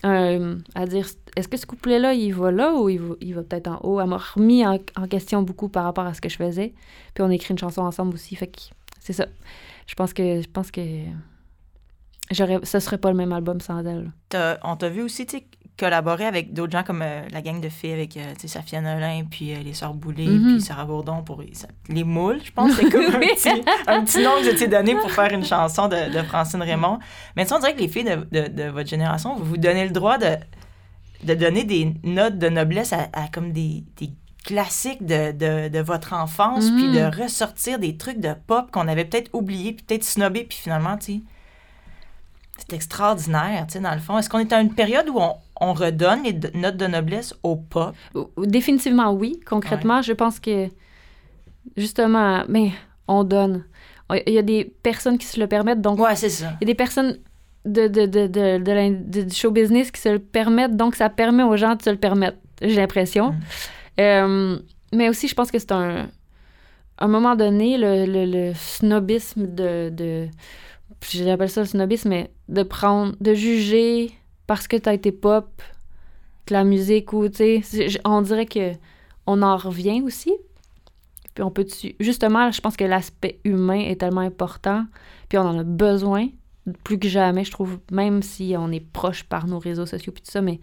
euh, 0.05 0.57
à 0.77 0.87
dire 0.87 1.07
est-ce 1.37 1.49
que 1.49 1.57
ce 1.57 1.67
couplet-là, 1.67 2.15
il 2.15 2.33
va 2.35 2.53
là 2.53 2.73
ou 2.75 2.89
il 2.89 3.35
va, 3.35 3.43
peut-être 3.43 3.67
en 3.69 3.81
haut? 3.83 4.01
Elle 4.01 4.07
m'a 4.09 4.17
remis 4.19 4.65
en, 4.65 4.79
en 4.97 5.07
question 5.09 5.43
beaucoup 5.43 5.69
par 5.69 5.83
rapport 5.85 6.07
à 6.07 6.15
ce 6.15 6.21
que 6.21 6.29
je 6.29 6.37
faisais. 6.37 6.73
Puis 7.15 7.25
on 7.25 7.31
a 7.31 7.35
écrit 7.35 7.51
une 7.53 7.59
chanson 7.59 7.83
ensemble 7.83 8.15
aussi. 8.15 8.37
Fait 8.37 8.47
que 8.47 8.61
c'est 9.01 9.13
ça. 9.13 9.27
Je 9.89 9.95
pense 9.97 10.13
que 10.13 10.41
je 10.41 10.49
pense 10.49 10.71
que 10.71 10.81
j'aurais 12.31 12.59
ce 12.63 12.81
serait 12.81 12.99
pas 12.99 13.11
le 13.11 13.17
même 13.17 13.33
album 13.33 13.61
sans 13.61 13.85
elle. 13.85 14.11
T'as- 14.29 14.59
on 14.65 14.77
t'a 14.77 14.89
vu 14.89 15.03
aussi 15.03 15.27
tu 15.27 15.39
collaborer 15.79 16.25
avec 16.25 16.55
d'autres 16.55 16.73
gens 16.73 16.83
comme 16.83 17.03
euh, 17.03 17.21
la 17.31 17.43
gang 17.43 17.61
de 17.61 17.69
filles 17.69 17.93
avec 17.93 18.17
euh, 18.17 18.33
Safia 18.47 18.81
Nolin, 18.81 19.25
puis 19.31 19.53
euh, 19.53 19.59
les 19.63 19.75
Sœurs 19.75 19.93
Boulay, 19.93 20.25
Mhm. 20.27 20.53
puis 20.55 20.61
Sarah 20.63 20.87
Bourdon 20.87 21.23
pour 21.23 21.43
les, 21.43 21.53
les 21.91 22.03
moules, 22.03 22.41
je 22.43 22.51
pense. 22.51 22.73
C'est 22.73 22.89
comme 22.91 23.03
un, 23.05 23.11
petit, 23.19 23.51
un 23.87 24.03
petit 24.03 24.23
nom 24.23 24.31
que 24.39 24.45
vous 24.45 24.49
étiez 24.49 24.69
donné 24.69 24.95
pour 24.97 25.11
faire 25.11 25.31
une 25.33 25.45
chanson 25.45 25.87
de, 25.89 26.11
de 26.17 26.23
Francine 26.23 26.63
Raymond. 26.63 26.99
Mais 27.37 27.45
tu 27.45 27.53
on 27.53 27.59
dirait 27.59 27.75
que 27.75 27.81
les 27.81 27.89
filles 27.89 28.05
de, 28.05 28.27
de- 28.33 28.49
de 28.49 28.63
votre 28.71 28.89
génération, 28.89 29.37
vous 29.37 29.45
vous 29.45 29.57
donnez 29.59 29.85
le 29.85 29.91
droit 29.93 30.17
de, 30.17 30.37
de 31.25 31.35
donner 31.35 31.65
des 31.65 31.93
notes 32.05 32.39
de 32.39 32.49
noblesse 32.49 32.95
à, 32.95 33.09
à 33.13 33.29
comme 33.31 33.53
des, 33.53 33.85
des 33.99 34.11
classiques 34.47 35.05
de, 35.05 35.33
de, 35.33 35.69
de 35.69 35.79
votre 35.81 36.15
enfance, 36.15 36.71
puis 36.71 36.91
de 36.91 37.23
ressortir 37.23 37.79
des 37.79 37.99
trucs 37.99 38.19
de 38.21 38.33
pop 38.47 38.71
qu'on 38.71 38.89
avait 38.89 39.05
peut-être 39.05 39.29
oubliés, 39.35 39.75
puis 39.75 39.85
peut-être 39.85 40.05
snobés, 40.05 40.45
puis 40.45 40.57
finalement, 40.57 40.97
tu 40.97 41.05
sais, 41.17 41.21
c'est 42.59 42.73
extraordinaire, 42.75 43.67
tu 43.67 43.75
sais, 43.75 43.81
dans 43.81 43.95
le 43.95 44.01
fond. 44.01 44.19
Est-ce 44.19 44.29
qu'on 44.31 44.39
est 44.39 44.53
à 44.53 44.61
une 44.61 44.75
période 44.75 45.09
où 45.09 45.19
on, 45.19 45.35
on 45.61 45.73
redonne 45.73 46.23
les 46.25 46.39
notes 46.55 46.77
de 46.77 46.87
noblesse 46.87 47.35
au 47.43 47.61
ou 48.15 48.47
Définitivement 48.47 49.13
oui. 49.13 49.41
Concrètement, 49.47 50.03
je 50.03 50.13
pense 50.13 50.41
que 50.41 50.69
justement, 51.77 52.45
mais 52.49 52.73
on 53.09 53.25
donne. 53.25 53.65
Il 54.27 54.33
y 54.33 54.39
a 54.39 54.43
des 54.43 54.65
personnes 54.83 55.19
qui 55.19 55.27
se 55.27 55.41
le 55.41 55.47
permettent, 55.47 55.81
donc 55.81 55.99
Ouais, 55.99 56.15
c'est 56.15 56.31
ça. 56.31 56.53
il 56.61 56.65
y 56.67 56.71
a 56.71 56.73
des 56.73 56.75
personnes 56.77 57.19
de, 57.65 57.89
de, 57.89 58.07
de, 58.07 58.27
de, 58.29 59.23
du 59.23 59.35
show 59.35 59.51
business 59.51 59.91
qui 59.91 60.01
se 60.01 60.09
le 60.09 60.19
permettent, 60.21 60.77
donc 60.77 60.95
ça 60.95 61.09
permet 61.11 61.43
aux 61.43 61.57
gens 61.57 61.75
de 61.75 61.83
se 61.83 61.91
le 61.91 61.97
permettre, 61.97 62.39
j'ai 62.63 62.77
l'impression. 62.77 63.31
Mm. 63.33 63.41
Euh, 64.01 64.59
mais 64.93 65.09
aussi, 65.09 65.27
je 65.29 65.35
pense 65.35 65.51
que 65.51 65.59
c'est 65.59 65.73
un. 65.73 66.09
À 66.99 67.05
un 67.05 67.09
moment 67.09 67.37
donné, 67.37 67.77
le, 67.77 68.07
le, 68.07 68.25
le 68.25 68.53
snobisme 68.55 69.47
de. 69.55 69.91
de 69.91 70.29
J'appelle 71.11 71.51
ça 71.51 71.61
le 71.61 71.67
snobisme, 71.67 72.09
mais 72.09 72.31
de 72.49 72.63
prendre. 72.63 73.15
de 73.21 73.35
juger 73.35 74.13
parce 74.47 74.69
que 74.69 74.77
t'as 74.77 74.95
été 74.95 75.11
pop, 75.13 75.63
que 76.47 76.55
la 76.55 76.65
musique 76.65 77.13
ou, 77.13 77.29
tu 77.29 77.63
sais, 77.63 77.89
on 78.05 78.23
dirait 78.23 78.47
que 78.47 78.73
on 79.27 79.43
en 79.43 79.57
revient 79.57 80.03
aussi. 80.03 80.33
Puis 81.35 81.43
on 81.43 81.51
peut 81.51 81.65
dessus. 81.65 81.95
Justement, 82.01 82.51
je 82.51 82.61
pense 82.61 82.77
que 82.77 82.85
l'aspect 82.85 83.41
humain 83.45 83.81
est 83.81 83.97
tellement 84.01 84.21
important, 84.21 84.87
puis 85.29 85.37
on 85.39 85.43
en 85.43 85.59
a 85.59 85.65
besoin 85.65 86.29
plus 86.83 86.99
que 86.99 87.09
jamais, 87.09 87.45
je 87.45 87.51
trouve, 87.51 87.79
même 87.93 88.23
si 88.23 88.55
on 88.59 88.73
est 88.73 88.81
proche 88.81 89.25
par 89.25 89.47
nos 89.47 89.59
réseaux 89.59 89.87
sociaux 89.87 90.13
puis 90.13 90.23
tout 90.23 90.31
ça, 90.31 90.41
mais 90.41 90.61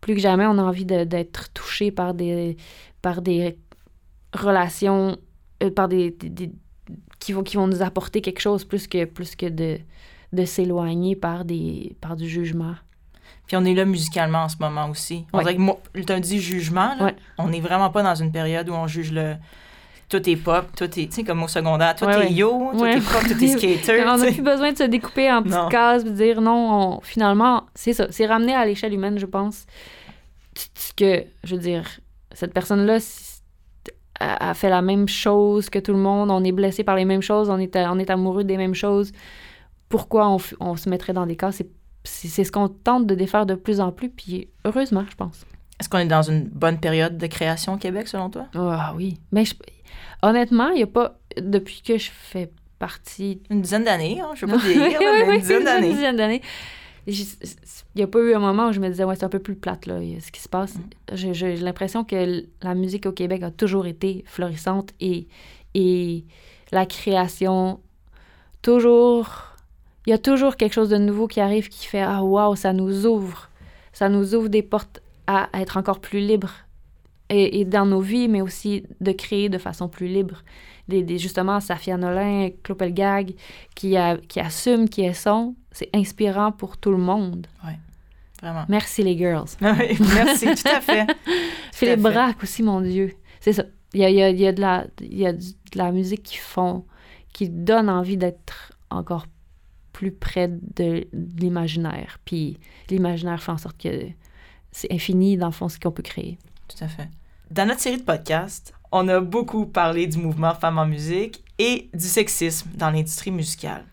plus 0.00 0.14
que 0.14 0.20
jamais, 0.20 0.44
on 0.46 0.58
a 0.58 0.62
envie 0.62 0.84
d'être 0.84 1.52
touché 1.52 1.90
par 1.90 2.12
des, 2.14 2.56
par 3.00 3.22
des 3.22 3.56
relations, 4.34 5.16
euh, 5.62 5.70
par 5.70 5.88
des, 5.88 6.10
des- 6.10 6.28
des- 6.30 6.52
qui, 7.18 7.32
vont, 7.32 7.42
qui 7.42 7.56
vont 7.56 7.66
nous 7.66 7.82
apporter 7.82 8.20
quelque 8.20 8.40
chose 8.40 8.64
plus 8.64 8.86
que, 8.88 9.04
plus 9.04 9.36
que 9.36 9.46
de, 9.46 9.78
de 10.32 10.44
s'éloigner 10.44 11.16
par, 11.16 11.44
des, 11.44 11.96
par 12.00 12.16
du 12.16 12.28
jugement. 12.28 12.74
Puis 13.46 13.56
on 13.56 13.64
est 13.64 13.74
là 13.74 13.84
musicalement 13.84 14.44
en 14.44 14.48
ce 14.48 14.56
moment 14.60 14.88
aussi. 14.88 15.26
On 15.32 15.38
Ouais. 15.38 15.44
dirait 15.44 15.56
que 15.56 15.60
moi, 15.60 15.78
t'as 16.06 16.20
dit 16.20 16.40
jugement, 16.40 16.94
là, 16.98 17.04
Ouais. 17.06 17.16
on 17.38 17.48
n'est 17.48 17.60
vraiment 17.60 17.90
pas 17.90 18.02
dans 18.02 18.14
une 18.14 18.32
période 18.32 18.68
où 18.68 18.72
on 18.72 18.86
juge 18.86 19.12
le. 19.12 19.34
Tout 20.08 20.28
est 20.28 20.36
pop, 20.36 20.66
tout 20.76 20.84
est, 20.84 20.88
tu 21.06 21.10
sais, 21.10 21.24
comme 21.24 21.42
au 21.42 21.48
secondaire, 21.48 21.94
tout 21.94 22.04
Ouais, 22.04 22.26
est 22.28 22.32
yo, 22.32 22.70
tout 22.72 22.84
est 22.84 23.00
pop, 23.00 23.22
tout 23.26 23.42
est 23.44 23.48
skater. 23.78 24.04
on 24.06 24.16
n'a 24.18 24.26
plus 24.30 24.42
besoin 24.42 24.72
de 24.72 24.76
se 24.76 24.82
découper 24.84 25.30
en 25.32 25.42
petites 25.42 25.56
Non. 25.56 25.68
cases 25.68 26.02
et 26.02 26.04
de 26.04 26.10
dire 26.10 26.40
non, 26.42 26.96
on- 26.98 27.00
finalement, 27.00 27.64
c'est 27.74 27.94
ça. 27.94 28.06
C'est 28.10 28.26
ramener 28.26 28.54
à 28.54 28.64
l'échelle 28.66 28.92
humaine, 28.92 29.18
je 29.18 29.24
pense, 29.26 29.66
t- 30.54 30.92
que, 30.96 31.24
je 31.44 31.54
veux 31.56 31.60
dire, 31.62 31.84
cette 32.32 32.52
personne-là 32.52 32.98
a 34.20 34.54
fait 34.54 34.68
la 34.70 34.82
même 34.82 35.08
chose 35.08 35.68
que 35.70 35.78
tout 35.78 35.92
le 35.92 35.98
monde, 35.98 36.30
on 36.30 36.44
est 36.44 36.52
blessé 36.52 36.84
par 36.84 36.94
les 36.96 37.04
mêmes 37.04 37.22
choses, 37.22 37.50
on 37.50 37.58
est, 37.58 37.74
on 37.76 37.98
est 37.98 38.10
amoureux 38.10 38.44
des 38.44 38.56
mêmes 38.56 38.74
choses. 38.74 39.12
Pourquoi 39.92 40.26
on, 40.60 40.76
se 40.76 40.88
mettrait 40.88 41.12
dans 41.12 41.26
des 41.26 41.36
cases? 41.36 41.62
C'est- 42.04 42.44
ce 42.44 42.50
qu'on 42.50 42.68
tente 42.68 43.06
de 43.06 43.14
défaire 43.14 43.44
de 43.44 43.54
plus 43.54 43.78
en 43.78 43.92
plus, 43.92 44.08
puis 44.08 44.48
heureusement, 44.64 45.04
je 45.10 45.14
pense. 45.14 45.44
Est-ce 45.78 45.90
qu'on 45.90 45.98
est 45.98 46.06
dans 46.06 46.22
une 46.22 46.44
bonne 46.44 46.80
période 46.80 47.18
de 47.18 47.26
création 47.26 47.74
au 47.74 47.76
Québec, 47.76 48.08
selon 48.08 48.30
toi? 48.30 48.46
Ah 48.54 48.94
oui. 48.96 49.18
Mais 49.32 49.44
je- 49.44 49.54
honnêtement, 50.22 50.70
il 50.70 50.76
n'y 50.76 50.82
a 50.82 50.86
pas. 50.86 51.18
Depuis 51.36 51.82
que 51.82 51.98
je 51.98 52.08
fais 52.10 52.50
partie 52.78 53.42
Une 53.50 53.60
dizaine 53.60 53.84
d'années, 53.84 54.18
hein? 54.22 54.30
je 54.34 54.46
veux 54.46 54.52
pas 54.52 54.58
oui, 54.66 54.74
mais 54.78 54.96
oui, 55.28 55.34
une 55.34 55.40
dizaine 55.40 55.58
une 55.58 55.64
d'années. 55.64 55.92
dizaine 55.92 56.16
d'années. 56.16 56.42
Il 57.06 57.14
n'y 57.96 58.02
a 58.02 58.06
pas 58.06 58.20
eu 58.20 58.32
un 58.32 58.38
moment 58.38 58.68
où 58.68 58.72
je 58.72 58.80
me 58.80 58.88
disais, 58.88 59.04
ouais, 59.04 59.16
c'est 59.16 59.24
un 59.24 59.28
peu 59.28 59.38
plus 59.40 59.56
plate, 59.56 59.84
là, 59.84 59.98
ce 60.20 60.30
qui 60.32 60.40
se 60.40 60.48
passe. 60.48 60.76
Mm. 60.76 61.32
J'ai 61.34 61.56
l'impression 61.56 62.04
que 62.04 62.44
la 62.62 62.74
musique 62.74 63.04
au 63.04 63.12
Québec 63.12 63.42
a 63.42 63.50
toujours 63.50 63.86
été 63.86 64.24
florissante 64.26 64.92
et, 65.00 65.28
et 65.74 66.24
la 66.70 66.86
création, 66.86 67.80
toujours. 68.62 69.51
Il 70.06 70.10
y 70.10 70.12
a 70.12 70.18
toujours 70.18 70.56
quelque 70.56 70.72
chose 70.72 70.88
de 70.90 70.96
nouveau 70.98 71.26
qui 71.28 71.40
arrive 71.40 71.68
qui 71.68 71.86
fait, 71.86 72.00
ah, 72.02 72.22
waouh, 72.22 72.56
ça 72.56 72.72
nous 72.72 73.06
ouvre. 73.06 73.48
Ça 73.92 74.08
nous 74.08 74.34
ouvre 74.34 74.48
des 74.48 74.62
portes 74.62 75.00
à 75.26 75.48
être 75.54 75.76
encore 75.76 76.00
plus 76.00 76.20
libres. 76.20 76.52
Et, 77.28 77.60
et 77.60 77.64
dans 77.64 77.86
nos 77.86 78.00
vies, 78.00 78.28
mais 78.28 78.40
aussi 78.42 78.84
de 79.00 79.12
créer 79.12 79.48
de 79.48 79.58
façon 79.58 79.88
plus 79.88 80.06
libre. 80.08 80.42
Des, 80.88 81.02
des- 81.02 81.18
justement, 81.18 81.60
Safia 81.60 81.96
Nolin, 81.96 82.50
Clopelgag, 82.62 83.34
qui, 83.74 83.96
a, 83.96 84.16
qui 84.18 84.40
assume 84.40 84.88
qui 84.88 85.02
elles 85.02 85.14
sont, 85.14 85.54
c'est 85.70 85.88
inspirant 85.94 86.50
pour 86.52 86.76
tout 86.76 86.90
le 86.90 86.98
monde. 86.98 87.46
Vraiment. 88.42 88.64
Merci 88.68 89.02
les 89.04 89.16
girls. 89.16 89.46
Oui, 89.62 89.96
Merci, 90.14 90.46
tout 90.46 90.68
à 90.68 90.80
fait. 90.80 91.06
Philippe 91.72 91.94
fait. 91.94 91.96
Braque 92.12 92.42
aussi, 92.42 92.62
mon 92.64 92.80
Dieu. 92.80 93.14
C'est 93.40 93.52
ça. 93.52 93.64
Il 93.94 94.00
y 94.00 94.04
a, 94.04 94.10
il 94.10 94.16
y 94.16 94.22
a- 94.22 94.30
il 94.30 94.40
y 94.40 94.46
a 94.48 94.52
de 94.52 94.60
la, 94.60 94.86
il 95.00 95.16
y 95.18 95.26
a 95.26 95.32
de 95.32 95.40
la 95.76 95.92
musique 95.92 96.24
qui 96.24 96.38
font, 96.38 96.84
qui 97.32 97.48
donne 97.48 97.88
envie 97.88 98.16
d'être 98.16 98.72
encore 98.90 99.26
plus 99.92 100.12
près 100.12 100.48
de, 100.48 101.06
de 101.12 101.40
l'imaginaire. 101.40 102.18
Puis 102.24 102.58
l'imaginaire 102.88 103.42
fait 103.42 103.52
en 103.52 103.58
sorte 103.58 103.80
que 103.80 104.06
c'est 104.72 104.92
infini, 104.92 105.36
dans 105.36 105.46
le 105.46 105.52
fond, 105.52 105.68
ce 105.68 105.78
qu'on 105.78 105.92
peut 105.92 106.02
créer. 106.02 106.38
Tout 106.68 106.82
à 106.82 106.88
fait. 106.88 107.08
Dans 107.50 107.66
notre 107.68 107.80
série 107.80 107.98
de 107.98 108.02
podcasts, 108.02 108.72
on 108.90 109.08
a 109.08 109.20
beaucoup 109.20 109.66
parlé 109.66 110.06
du 110.06 110.18
mouvement 110.18 110.54
Femmes 110.54 110.78
en 110.78 110.86
musique 110.86 111.44
et 111.58 111.90
du 111.92 112.06
sexisme 112.06 112.70
dans 112.74 112.90
l'industrie 112.90 113.30
musicale. 113.30 113.84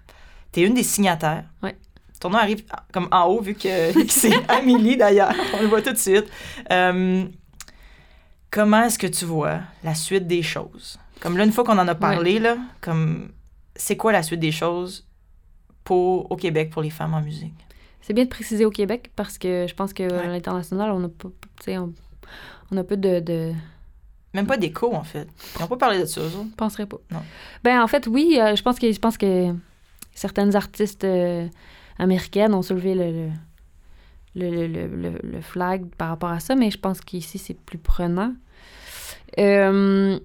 Tu 0.51 0.61
es 0.61 0.63
une 0.63 0.73
des 0.73 0.83
signataires. 0.83 1.45
Ouais. 1.61 1.75
Ton 2.19 2.29
nom 2.31 2.37
arrive 2.37 2.63
comme 2.91 3.07
en 3.11 3.25
haut, 3.25 3.41
vu 3.41 3.53
que, 3.53 3.93
vu 3.93 4.05
que 4.07 4.11
c'est 4.11 4.33
Amélie 4.49 4.97
d'ailleurs. 4.97 5.33
On 5.53 5.61
le 5.61 5.67
voit 5.67 5.81
tout 5.81 5.91
de 5.91 5.97
suite. 5.97 6.25
Euh, 6.71 7.25
comment 8.51 8.83
est-ce 8.83 8.99
que 8.99 9.07
tu 9.07 9.25
vois 9.25 9.59
la 9.83 9.95
suite 9.95 10.27
des 10.27 10.41
choses? 10.41 10.99
Comme 11.19 11.37
là, 11.37 11.43
une 11.43 11.51
fois 11.51 11.63
qu'on 11.63 11.77
en 11.77 11.87
a 11.87 11.95
parlé, 11.95 12.39
là, 12.39 12.57
comme 12.81 13.31
c'est 13.75 13.97
quoi 13.97 14.11
la 14.11 14.23
suite 14.23 14.39
des 14.39 14.51
choses 14.51 15.08
pour, 15.89 16.31
au 16.31 16.35
Québec 16.35 16.69
pour 16.69 16.81
les 16.83 16.91
femmes 16.91 17.13
en 17.15 17.21
musique? 17.21 17.53
C'est 18.01 18.13
bien 18.13 18.23
de 18.25 18.29
préciser 18.29 18.63
au 18.65 18.69
Québec 18.69 19.11
parce 19.15 19.37
que 19.39 19.65
je 19.67 19.73
pense 19.73 19.91
qu'à 19.93 20.05
Ouais. 20.07 20.27
l'international, 20.27 20.91
on 20.91 21.03
a 21.03 21.09
pas, 21.09 21.29
on, 21.69 21.93
on 22.71 22.77
a 22.77 22.83
peu 22.83 22.95
de, 22.97 23.19
de, 23.19 23.53
Même 24.35 24.45
pas 24.45 24.57
d'écho, 24.57 24.93
en 24.93 25.03
fait. 25.03 25.27
Ils 25.55 25.61
n'ont 25.61 25.67
pas 25.67 25.77
parlé 25.77 25.99
de 25.99 26.05
ça, 26.05 26.21
eux. 26.21 26.29
Je 26.29 26.55
penserais 26.55 26.85
pas. 26.85 26.97
Non. 27.11 27.21
Ben, 27.63 27.81
en 27.81 27.87
fait, 27.87 28.05
oui, 28.07 28.37
euh, 28.39 28.55
je 28.55 28.61
pense 28.61 28.77
que 28.77 28.91
je 28.91 28.99
pense 28.99 29.17
que 29.17 29.53
certaines 30.13 30.55
artistes 30.55 31.03
euh, 31.03 31.47
américaines 31.97 32.53
ont 32.53 32.61
soulevé 32.61 32.93
le, 32.93 33.29
le, 34.35 34.49
le, 34.51 34.67
le, 34.67 34.87
le- 34.87 35.19
le 35.23 35.41
flag 35.41 35.85
par 35.97 36.09
rapport 36.09 36.29
à 36.29 36.39
ça, 36.39 36.55
mais 36.55 36.69
je 36.71 36.77
pense 36.79 37.01
qu'ici, 37.01 37.37
c'est 37.39 37.57
plus 37.59 37.79
prenant. 37.79 38.33
Euh, 39.39 40.19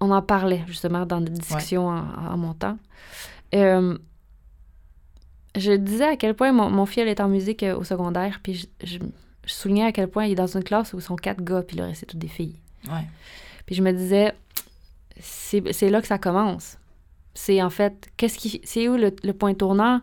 on 0.00 0.10
en 0.12 0.22
parlait, 0.22 0.62
justement, 0.68 1.04
dans 1.06 1.20
des 1.20 1.32
discussions 1.32 1.88
en, 1.88 2.04
en 2.32 2.36
montant. 2.36 2.78
Je 5.56 5.72
disais 5.72 6.04
à 6.04 6.16
quel 6.16 6.34
point 6.34 6.52
mon, 6.52 6.70
mon 6.70 6.86
fils 6.86 7.06
est 7.06 7.20
en 7.20 7.28
musique 7.28 7.62
euh, 7.62 7.76
au 7.76 7.84
secondaire, 7.84 8.40
puis 8.42 8.54
je, 8.54 8.66
je, 8.84 8.98
je 9.44 9.52
soulignais 9.52 9.86
à 9.86 9.92
quel 9.92 10.08
point 10.08 10.26
il 10.26 10.32
est 10.32 10.36
dans 10.36 10.46
une 10.56 10.64
classe 10.64 10.92
où 10.92 10.98
ils 10.98 11.02
sont 11.02 11.16
quatre 11.16 11.42
gars, 11.42 11.62
puis 11.62 11.76
le 11.76 11.84
reste, 11.84 12.00
c'est 12.00 12.06
toutes 12.06 12.18
des 12.18 12.28
filles. 12.28 12.56
Ouais. 12.86 13.06
Puis 13.66 13.74
je 13.74 13.82
me 13.82 13.92
disais, 13.92 14.34
c'est 15.20 15.90
là 15.90 16.00
que 16.00 16.06
ça 16.06 16.18
commence. 16.18 16.78
C'est 17.34 17.62
en 17.62 17.70
fait, 17.70 18.10
qu'est-ce 18.16 18.38
qui, 18.38 18.60
c'est 18.64 18.88
où 18.88 18.96
le, 18.96 19.14
le 19.22 19.32
point 19.32 19.54
tournant 19.54 20.00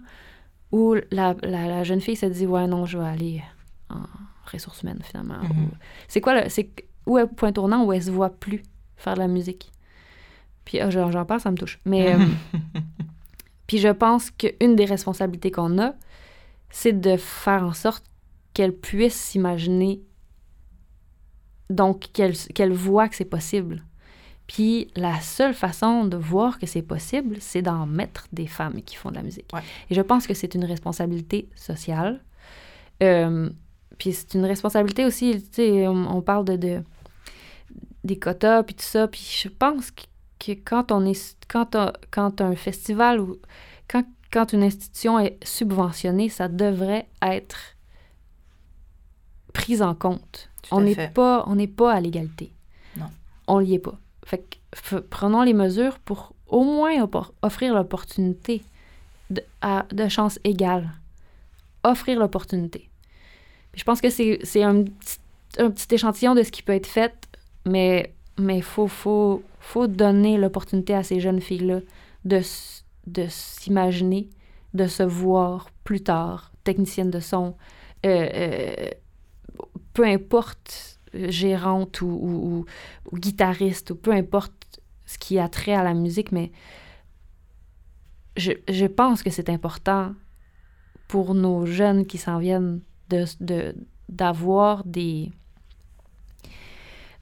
où 0.72 0.96
la, 1.12 1.36
la, 1.42 1.68
la 1.68 1.84
jeune 1.84 2.02
fille 2.02 2.16
se 2.16 2.26
dit, 2.26 2.46
ouais, 2.46 2.68
non, 2.68 2.86
je 2.86 2.98
vais 2.98 3.06
aller 3.06 3.44
en 3.90 4.02
ressources 4.52 4.84
humaines 4.84 5.02
finalement. 5.04 5.42
Mhm. 5.42 5.70
C'est 6.08 6.22
quoi 6.22 6.42
le, 6.42 6.50
c'est 6.50 6.70
où 7.06 7.18
est 7.18 7.22
le 7.22 7.28
point 7.28 7.52
tournant 7.52 7.84
où 7.86 7.94
elle 7.94 8.04
se 8.04 8.12
voit 8.12 8.30
plus 8.30 8.64
faire 8.98 9.14
de 9.14 9.20
la 9.20 9.28
musique? 9.28 9.72
Puis 10.66 10.80
ah, 10.80 10.90
j'en 10.90 11.12
j'en 11.12 11.26
parle, 11.26 11.40
ça 11.40 11.52
me 11.52 11.58
touche. 11.58 11.80
Mais 11.86 12.14
euh, 12.16 12.26
puis 13.68 13.78
je 13.78 13.90
pense 13.90 14.32
qu'une 14.32 14.76
des 14.76 14.86
responsabilités 14.86 15.52
qu'on 15.52 15.80
a, 15.80 15.94
c'est 16.70 16.94
de 17.00 17.18
faire 17.18 17.64
en 17.64 17.74
sorte 17.74 18.04
qu'elle 18.54 18.74
puisse 18.74 19.16
s'imaginer, 19.16 20.02
donc 21.70 22.08
qu'elle 22.14 22.36
qu'elle 22.54 22.74
voit 22.74 23.10
que 23.10 23.16
c'est 23.16 23.26
possible. 23.26 23.84
Puis 24.48 24.90
la 24.96 25.20
seule 25.22 25.56
façon 25.56 26.06
de 26.06 26.18
voir 26.18 26.60
que 26.60 26.68
c'est 26.68 26.84
possible, 26.84 27.38
c'est 27.40 27.64
d'en 27.64 27.88
mettre 27.88 28.28
des 28.32 28.46
femmes 28.46 28.82
qui 28.84 28.96
font 28.96 29.10
de 29.10 29.16
la 29.16 29.24
musique. 29.24 29.50
Ouais. 29.54 29.62
Et 29.90 29.96
je 29.96 30.02
pense 30.02 30.28
que 30.28 30.36
c'est 30.36 30.54
une 30.54 30.66
responsabilité 30.66 31.50
sociale. 31.56 32.24
Euh, 33.02 33.50
puis 33.98 34.14
c'est 34.14 34.36
une 34.36 34.46
responsabilité 34.46 35.04
aussi, 35.06 35.42
tu 35.42 35.48
sais, 35.54 35.88
on, 35.88 36.16
on 36.18 36.22
parle 36.22 36.46
de, 36.46 36.56
de- 36.58 36.84
des 38.04 38.20
quotas 38.20 38.62
puis 38.64 38.76
tout 38.76 38.84
ça, 38.86 39.08
puis 39.08 39.26
je 39.42 39.48
pense 39.50 39.90
que, 39.90 40.04
que 40.40 40.52
quand 40.54 40.92
on 40.92 41.06
est 41.06 41.36
quand 41.48 41.76
un, 41.76 41.94
quand 42.12 42.42
un 42.42 42.56
festival 42.56 43.20
ou 43.20 43.38
quand, 43.88 44.04
quand 44.32 44.54
une 44.54 44.64
institution 44.64 45.20
est 45.20 45.38
subventionnée, 45.44 46.30
ça 46.30 46.48
devrait 46.48 47.08
être 47.22 47.58
pris 49.54 49.82
en 49.82 49.96
compte. 49.96 50.50
Tout 50.64 50.76
on 50.76 50.82
n'est 50.82 50.96
pas 51.10 51.44
on 51.48 51.56
n'est 51.56 51.68
pas 51.68 51.94
à 51.94 52.00
l'égalité. 52.00 52.52
Non. 52.98 53.06
On 53.48 53.62
n'y 53.62 53.76
est 53.76 53.80
pas. 53.80 53.98
Fait 54.26 54.40
que 54.40 54.98
prenons 55.00 55.44
les 55.44 55.54
mesures 55.54 56.00
pour 56.00 56.34
au 56.48 56.64
moins 56.64 57.08
offrir 57.42 57.74
l'opportunité 57.74 58.64
de, 59.30 59.42
à- 59.62 59.86
de 59.92 60.08
chance 60.08 60.40
égale. 60.44 60.92
Offrir 61.84 62.20
l'opportunité. 62.20 62.90
Je 63.76 63.84
pense 63.84 64.02
que 64.02 64.10
c'est 64.10 64.40
c'est 64.44 64.64
un, 64.64 64.84
petit- 64.84 65.20
un 65.60 65.70
petit 65.70 65.94
échantillon 65.96 66.34
de 66.36 66.44
ce 66.44 66.52
qui 66.52 66.64
peut 66.64 66.74
être 66.74 66.88
fait, 66.88 67.14
mais 67.66 68.14
mais 68.38 68.62
faut 68.62 68.88
faut 68.88 69.44
faut 69.66 69.88
donner 69.88 70.38
l'opportunité 70.38 70.94
à 70.94 71.04
ces 71.04 71.20
jeunes 71.20 71.42
filles 71.42 71.66
là 71.72 71.80
de 72.24 72.42
de 73.08 73.26
s'imaginer, 73.30 74.30
de 74.74 74.88
se 74.88 75.04
voir 75.04 75.70
plus 75.84 76.02
tard 76.02 76.52
technicienne 76.64 77.12
de 77.12 77.20
son, 77.20 77.56
euh, 78.06 78.30
euh, 78.34 78.90
peu 79.94 80.04
importe 80.06 81.00
euh, 81.14 81.30
gérante 81.30 82.02
ou, 82.02 82.08
ou- 82.08 82.66
ou- 83.12 83.18
guitariste 83.18 83.92
ou 83.92 83.96
peu 83.96 84.12
importe 84.12 84.82
ce 85.06 85.18
qui 85.20 85.38
a 85.38 85.48
trait 85.50 85.76
à 85.76 85.84
la 85.84 85.94
musique, 85.94 86.32
mais 86.32 86.52
je, 88.38 88.52
je 88.70 88.86
pense 88.88 89.24
que 89.24 89.30
c'est 89.30 89.50
important 89.50 90.14
pour 91.08 91.36
nos 91.36 91.66
jeunes 91.66 92.06
qui 92.06 92.18
s'en 92.18 92.40
viennent 92.40 92.82
de, 93.10 93.26
de, 93.40 93.76
d'avoir 94.10 94.84
des. 94.84 95.32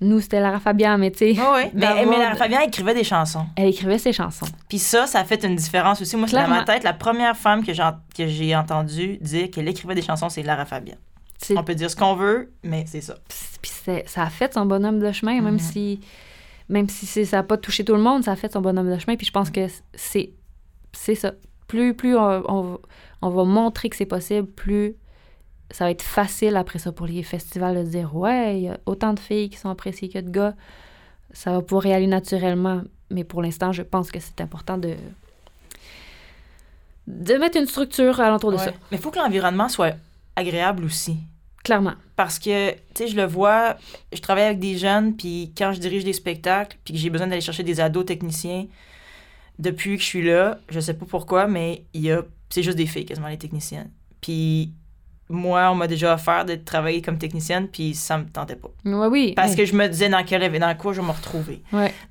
Nous, 0.03 0.19
c'était 0.19 0.39
Lara 0.39 0.59
Fabian, 0.59 0.97
mais 0.97 1.11
tu 1.11 1.19
sais. 1.19 1.31
Oui, 1.31 1.45
oui. 1.55 1.69
Mais, 1.73 2.05
Lara 2.17 2.35
Fabian 2.35 2.59
écrivait 2.61 2.93
des 2.93 3.03
chansons. 3.03 3.45
Elle 3.55 3.69
écrivait 3.69 3.97
ses 3.97 4.13
chansons. 4.13 4.45
Puis 4.69 4.77
ça, 4.79 5.07
ça 5.07 5.19
a 5.19 5.23
fait 5.23 5.43
une 5.43 5.55
différence 5.55 6.01
aussi. 6.01 6.15
Moi, 6.17 6.27
c'est 6.27 6.35
dans 6.35 6.47
ma 6.47 6.63
tête, 6.63 6.83
la 6.83 6.93
première 6.93 7.35
femme 7.37 7.65
que 7.65 7.73
j'ai, 7.73 7.83
que 8.15 8.27
j'ai 8.27 8.55
entendue 8.55 9.17
dire 9.21 9.49
qu'elle 9.49 9.67
écrivait 9.67 9.95
des 9.95 10.01
chansons, 10.01 10.29
c'est 10.29 10.43
Lara 10.43 10.65
Fabian. 10.65 10.95
On 11.55 11.63
peut 11.63 11.75
dire 11.75 11.89
ce 11.91 11.95
qu'on 11.95 12.15
veut, 12.15 12.51
mais 12.63 12.85
c'est 12.87 13.01
ça. 13.01 13.15
Puis 13.61 13.71
c'est- 13.83 14.07
ça 14.07 14.23
a 14.23 14.29
fait 14.29 14.53
son 14.53 14.65
bonhomme 14.65 14.99
de 14.99 15.11
chemin, 15.11 15.41
même 15.41 15.55
Mhm. 15.55 15.59
si, 15.59 15.99
même 16.69 16.87
si 16.87 17.25
ça 17.25 17.37
n'a 17.37 17.43
pas 17.43 17.57
touché 17.57 17.83
tout 17.83 17.95
le 17.95 18.01
monde, 18.01 18.23
ça 18.23 18.31
a 18.31 18.35
fait 18.35 18.51
son 18.53 18.61
bonhomme 18.61 18.89
de 18.93 18.97
chemin. 18.97 19.17
Puis 19.17 19.25
je 19.27 19.31
pense 19.31 19.49
que 19.49 19.67
c'est, 19.93 20.31
c'est 20.93 21.15
ça. 21.15 21.33
Plus, 21.67 21.93
plus 21.95 22.15
on, 22.17 22.43
on 22.49 22.61
va- 22.61 22.77
on 23.21 23.29
va 23.29 23.43
montrer 23.43 23.89
que 23.89 23.95
c'est 23.97 24.05
possible, 24.05 24.47
plus 24.47 24.95
ça 25.73 25.85
va 25.85 25.91
être 25.91 26.01
facile 26.03 26.55
après 26.55 26.79
ça 26.79 26.91
pour 26.91 27.07
les 27.07 27.23
festivals 27.23 27.75
de 27.75 27.83
dire 27.83 28.15
Ouais, 28.15 28.57
il 28.57 28.63
y 28.63 28.69
a 28.69 28.77
autant 28.85 29.13
de 29.13 29.19
filles 29.19 29.49
qui 29.49 29.57
sont 29.57 29.69
appréciées 29.69 30.07
que 30.07 30.19
de 30.19 30.29
gars. 30.29 30.55
Ça 31.33 31.51
va 31.51 31.61
pouvoir 31.61 31.87
y 31.87 31.93
aller 31.93 32.07
naturellement. 32.07 32.83
Mais 33.09 33.23
pour 33.23 33.41
l'instant, 33.41 33.71
je 33.73 33.81
pense 33.81 34.11
que 34.11 34.19
c'est 34.19 34.39
important 34.39 34.77
de, 34.77 34.95
de 37.07 37.33
mettre 37.35 37.57
une 37.57 37.65
structure 37.67 38.19
alentour 38.19 38.51
de 38.51 38.57
Ouais. 38.57 38.63
ça. 38.65 38.71
Mais 38.91 38.97
il 38.97 38.99
faut 38.99 39.11
que 39.11 39.19
l'environnement 39.19 39.67
soit 39.69 39.95
agréable 40.35 40.85
aussi. 40.85 41.17
Clairement. 41.63 41.93
Parce 42.15 42.39
que, 42.39 42.71
tu 42.71 42.77
sais, 42.95 43.07
je 43.07 43.15
le 43.15 43.25
vois, 43.25 43.77
je 44.11 44.19
travaille 44.19 44.43
avec 44.45 44.59
des 44.59 44.77
jeunes, 44.77 45.15
puis 45.15 45.53
quand 45.57 45.71
je 45.73 45.79
dirige 45.79 46.03
des 46.03 46.13
spectacles, 46.13 46.77
puis 46.83 46.93
que 46.93 46.99
j'ai 46.99 47.09
besoin 47.09 47.27
d'aller 47.27 47.41
chercher 47.41 47.63
des 47.63 47.79
ados 47.79 48.05
techniciens, 48.05 48.67
depuis 49.59 49.95
que 49.97 50.01
je 50.01 50.07
suis 50.07 50.23
là, 50.23 50.59
je 50.69 50.79
sais 50.79 50.93
pas 50.93 51.05
pourquoi, 51.05 51.47
mais 51.47 51.85
il 51.93 52.01
y 52.01 52.11
a, 52.11 52.23
c'est 52.49 52.63
juste 52.63 52.77
des 52.77 52.85
filles 52.85 53.05
quasiment 53.05 53.27
les 53.29 53.37
techniciennes. 53.37 53.91
Puis 54.19 54.73
moi, 55.33 55.69
on 55.71 55.75
m'a 55.75 55.87
déjà 55.87 56.13
offert 56.13 56.45
de 56.45 56.55
travailler 56.55 57.01
comme 57.01 57.17
technicienne, 57.17 57.67
puis 57.67 57.93
ça 57.95 58.17
me 58.17 58.25
tentait 58.25 58.55
pas. 58.55 58.69
Ouais, 58.85 59.07
oui. 59.07 59.33
Parce 59.35 59.55
que 59.55 59.65
je 59.65 59.73
me 59.75 59.87
disais 59.87 60.07
dans 60.09 60.23
quel 60.23 60.43
dans 60.59 60.75
quoi 60.77 60.93
je 60.93 61.01
vais 61.01 61.07
me 61.07 61.11
retrouver? 61.11 61.61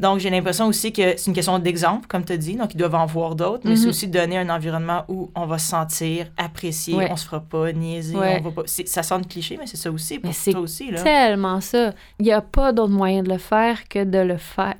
Donc, 0.00 0.18
j'ai 0.18 0.30
l'impression 0.30 0.66
aussi 0.66 0.92
que 0.92 1.16
c'est 1.16 1.26
une 1.26 1.32
question 1.32 1.58
d'exemple, 1.58 2.06
comme 2.08 2.24
tu 2.24 2.32
as 2.32 2.36
dit. 2.36 2.56
Donc, 2.56 2.74
ils 2.74 2.76
doivent 2.76 2.94
en 2.96 3.06
voir 3.06 3.34
d'autres, 3.34 3.62
mais 3.64 3.76
c'est 3.76 3.84
Mhm. 3.84 3.88
aussi 3.90 4.08
de 4.08 4.18
donner 4.18 4.38
un 4.38 4.48
environnement 4.50 5.04
où 5.08 5.30
on 5.34 5.46
va 5.46 5.58
se 5.58 5.68
sentir 5.68 6.26
apprécié, 6.36 6.94
Ouais. 6.94 7.08
on 7.10 7.16
se 7.16 7.24
fera 7.24 7.40
pas 7.40 7.72
niaiser, 7.72 8.16
on 8.16 8.40
va 8.42 8.50
pas... 8.50 8.62
Ça 8.66 9.02
sonne 9.02 9.24
cliché, 9.26 9.56
mais 9.58 9.66
c'est 9.66 9.76
ça 9.76 9.90
aussi 9.90 10.18
pour 10.18 10.28
Mais 10.28 10.34
c'est 10.34 10.52
toi 10.52 10.60
aussi, 10.60 10.90
là. 10.90 11.02
tellement 11.02 11.60
ça. 11.60 11.92
Il 12.18 12.24
n'y 12.26 12.32
a 12.32 12.40
pas 12.40 12.72
d'autre 12.72 12.92
moyen 12.92 13.22
de 13.22 13.28
le 13.28 13.38
faire 13.38 13.86
que 13.88 14.02
de 14.04 14.18
le 14.18 14.36
faire. 14.36 14.74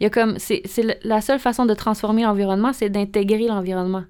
Il 0.00 0.04
y 0.04 0.06
a 0.06 0.10
comme 0.10 0.38
c'est 0.38 0.62
la 1.04 1.20
seule 1.20 1.38
façon 1.38 1.66
de 1.66 1.74
transformer 1.74 2.22
l'environnement, 2.22 2.72
c'est 2.72 2.88
d'intégrer 2.90 3.46
l'environnement. 3.46 4.04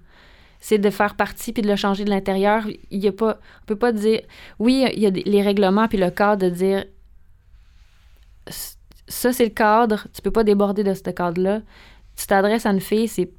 C'est 0.61 0.79
de 0.79 0.91
faire 0.91 1.15
partie 1.15 1.53
puis 1.53 1.63
de 1.63 1.69
le 1.69 1.77
changer 1.77 2.05
de 2.05 2.11
l'intérieur. 2.11 2.65
Il 2.91 2.99
y 3.05 3.09
a 3.09 3.13
pas 3.13 3.39
on 3.63 3.67
peut 3.67 3.77
pas 3.77 3.93
dire 3.93 4.21
oui, 4.59 4.85
il 4.95 5.01
y 5.01 5.07
a 5.07 5.11
les 5.11 5.43
règlements 5.43 5.87
puis 5.89 5.99
le 5.99 6.11
cadre 6.11 6.43
de 6.49 6.51
dire 6.51 6.85
ça 9.09 9.33
c'est 9.33 9.45
le 9.45 9.51
cadre, 9.51 10.07
tu 10.15 10.21
peux 10.23 10.31
pas 10.31 10.45
déborder 10.45 10.85
de 10.85 10.95
ce 10.95 11.01
cadre-là. 11.03 11.63
Tu 12.17 12.27
t'adresses 12.27 12.67
à 12.67 12.71
une 12.71 12.81
fille, 12.81 13.09
c'est 13.09 13.31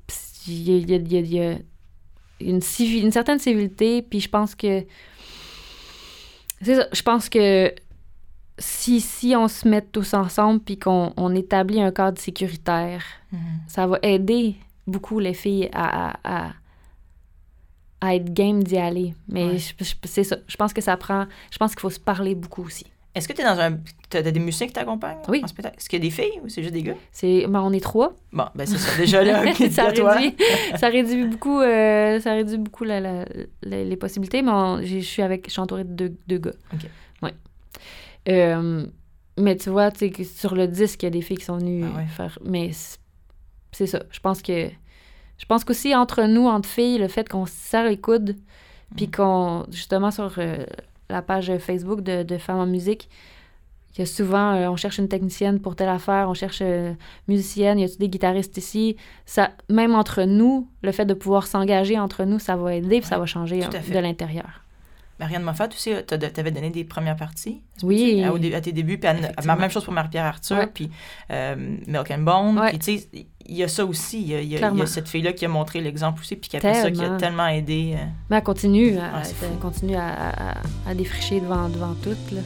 il 0.48 0.90
y 0.90 0.94
a, 0.94 0.98
y 0.98 1.02
y 1.02 1.38
y 1.38 2.50
une, 2.50 2.60
civi- 2.60 3.02
une 3.02 3.12
certaine 3.12 3.40
civilité, 3.40 4.02
puis 4.02 4.20
je 4.22 4.30
pense 4.30 4.56
que 4.56 4.86
c'est 6.62 6.76
ça, 6.76 6.88
je 6.94 7.02
pense 7.02 7.28
que 7.30 7.74
si, 8.58 9.00
si 9.02 9.36
on 9.36 9.48
se 9.48 9.68
met 9.68 9.82
tous 9.82 10.14
ensemble 10.14 10.60
puis 10.62 10.78
qu'on 10.80 11.14
on 11.18 11.36
établit 11.36 11.82
un 11.82 11.92
cadre 11.92 12.20
sécuritaire, 12.20 13.04
Mhm. 13.32 13.40
ça 13.68 13.86
va 13.86 14.00
aider 14.02 14.56
beaucoup 14.88 15.20
les 15.20 15.36
filles 15.36 15.70
à, 15.72 16.10
à, 16.24 16.48
à, 16.48 16.54
à 18.02 18.16
être 18.16 18.34
game 18.34 18.64
d'y 18.64 18.78
aller. 18.78 19.14
Mais 19.28 19.46
Ouais. 19.46 19.58
c'est 20.06 20.24
ça. 20.24 20.38
Je 20.48 20.56
pense 20.58 20.74
que 20.74 20.82
ça 20.82 20.96
prend. 20.98 21.26
Je 21.52 21.58
pense 21.58 21.72
qu'il 21.72 21.82
faut 21.82 21.90
se 21.90 22.00
parler 22.00 22.36
beaucoup 22.36 22.64
aussi. 22.64 22.86
Est-ce 23.16 23.28
que 23.28 23.34
tu 23.34 23.42
es 23.42 23.44
dans 23.44 23.60
un. 23.60 23.78
T'as 24.10 24.22
des 24.22 24.40
musiciens 24.40 24.68
qui 24.68 24.74
t'accompagnent? 24.74 25.18
Oui. 25.28 25.42
En 25.44 25.48
spectacle? 25.48 25.76
Est-ce 25.78 25.90
qu'il 25.90 25.98
y 25.98 26.02
a 26.02 26.06
des 26.06 26.12
filles 26.12 26.40
ou 26.44 26.48
c'est 26.50 26.62
juste 26.62 26.74
des 26.74 26.84
gars? 26.84 26.94
C'est, 27.12 27.48
ben, 27.48 27.60
on 27.62 27.74
est 27.74 27.80
trois. 27.80 28.14
Bon, 28.32 28.46
ben 28.56 28.66
c'est 28.68 28.78
ça. 28.78 28.96
Déjà 28.98 29.24
là, 29.24 29.44
ça, 29.72 29.86
réduit, 29.90 30.36
ça 30.78 30.88
réduit 30.90 31.26
beaucoup, 31.26 31.60
euh, 31.60 32.20
ça 32.20 32.34
réduit 32.34 32.58
beaucoup 32.58 32.84
la- 32.84 33.00
la- 33.02 33.26
la- 33.64 33.84
les 33.84 33.98
possibilités, 33.98 34.42
mais 34.44 34.86
je 34.86 35.00
suis 35.00 35.22
avec, 35.24 35.48
je 35.48 35.52
suis 35.52 35.60
entourée 35.60 35.84
de 35.84 35.92
deux, 35.94 36.16
deux 36.28 36.38
gars. 36.38 36.54
Ok. 36.74 36.82
Ouais. 37.24 37.34
Euh, 38.30 38.86
mais 39.38 39.56
tu 39.58 39.70
vois, 39.72 39.90
sur 40.24 40.56
le 40.56 40.68
disque, 40.68 41.02
il 41.04 41.06
y 41.06 41.08
a 41.08 41.12
des 41.12 41.22
filles 41.22 41.38
qui 41.38 41.46
sont 41.46 41.58
venues 41.58 41.86
Ah 41.94 41.98
ouais. 41.98 42.06
faire. 42.06 42.38
Mais 42.46 42.72
c'est 43.72 43.88
ça. 43.88 44.04
Je 44.12 44.20
pense 44.20 44.42
que. 44.42 44.70
Je 45.40 45.46
pense 45.46 45.64
qu'aussi 45.64 45.96
entre 45.96 46.24
nous, 46.24 46.46
entre 46.46 46.70
filles, 46.70 47.00
le 47.00 47.08
fait 47.08 47.28
qu'on 47.28 47.46
se 47.48 47.54
serre 47.54 47.86
les 47.86 47.98
coudes, 47.98 48.36
puis 48.96 49.08
Mm. 49.08 49.12
qu'on. 49.12 49.66
Justement, 49.72 50.12
sur 50.12 50.32
euh, 50.38 50.66
la 51.10 51.22
page 51.22 51.52
Facebook 51.58 52.02
de, 52.02 52.22
de 52.24 52.38
Femmes 52.38 52.60
en 52.60 52.66
musique, 52.68 53.10
il 53.96 54.00
y 54.00 54.04
a 54.04 54.06
souvent, 54.06 54.54
euh, 54.54 54.70
on 54.70 54.76
cherche 54.76 55.00
une 55.00 55.08
technicienne 55.08 55.60
pour 55.60 55.76
telle 55.76 55.90
affaire, 55.90 56.30
on 56.30 56.34
cherche 56.34 56.60
euh, 56.62 56.94
musicienne, 57.28 57.80
y 57.80 57.84
a-tu 57.84 57.98
des 57.98 58.08
guitaristes 58.08 58.58
ici? 58.58 58.96
Ça, 59.26 59.52
même 59.70 59.96
entre 59.96 60.24
nous, 60.24 60.68
le 60.84 60.92
fait 60.92 61.06
de 61.06 61.14
pouvoir 61.14 61.48
s'engager 61.48 61.98
entre 62.00 62.24
nous, 62.24 62.40
ça 62.40 62.56
va 62.56 62.76
aider, 62.76 63.00
puis 63.00 63.10
ça 63.10 63.18
va 63.18 63.26
changer 63.26 63.60
de 63.60 64.00
l'intérieur. 64.00 64.62
Marianne 65.20 65.44
Moffat 65.44 65.68
aussi, 65.70 65.92
tu 66.08 66.14
avais 66.14 66.52
donné 66.52 66.70
des 66.70 66.84
premières 66.86 67.16
parties. 67.16 67.62
Oui. 67.84 68.24
À, 68.24 68.30
à 68.58 68.62
tes 68.62 68.72
débuts, 68.72 68.98
puis 68.98 69.10
Effectivement. 69.10 69.56
même 69.58 69.70
chose 69.70 69.84
pour 69.84 69.94
Marie-Pierre 69.94 70.26
Arthur, 70.26 70.58
Ouais. 70.58 70.68
puis 70.68 70.90
euh, 71.32 71.56
Milk 71.88 72.12
and 72.12 72.20
Bone. 72.20 72.60
Ouais. 72.60 72.70
Puis 72.70 72.80
tu 72.80 72.98
sais, 73.00 73.10
il 73.46 73.56
y 73.56 73.64
a 73.64 73.68
ça 73.68 73.86
aussi. 73.86 74.22
Il 74.22 74.28
y 74.28 74.36
a, 74.36 74.42
il 74.42 74.50
y 74.52 74.58
a- 74.58 74.68
a 74.72 74.86
cette 74.86 75.08
fille-là 75.10 75.34
qui 75.34 75.44
a 75.46 75.48
montré 75.50 75.82
l'exemple 75.82 76.22
aussi, 76.22 76.36
puis 76.36 76.50
qui 76.50 76.58
après 76.58 76.74
ça, 76.74 76.90
qui 76.92 77.04
a 77.04 77.18
Tellement. 77.18 77.48
aidé. 77.48 77.96
euh, 77.98 78.06
Mais 78.30 78.38
elle 78.38 78.44
continue, 78.44 78.98
à, 78.98 79.18
Ouais, 79.18 79.24
elle 79.44 79.60
continue 79.60 79.96
à, 79.96 80.08
à- 80.08 80.52
à- 80.52 80.58
à 80.88 80.96
défricher 80.96 81.42
devant, 81.42 81.68
devant 81.70 81.94
toutes. 82.02 82.32
Là. 82.32 82.42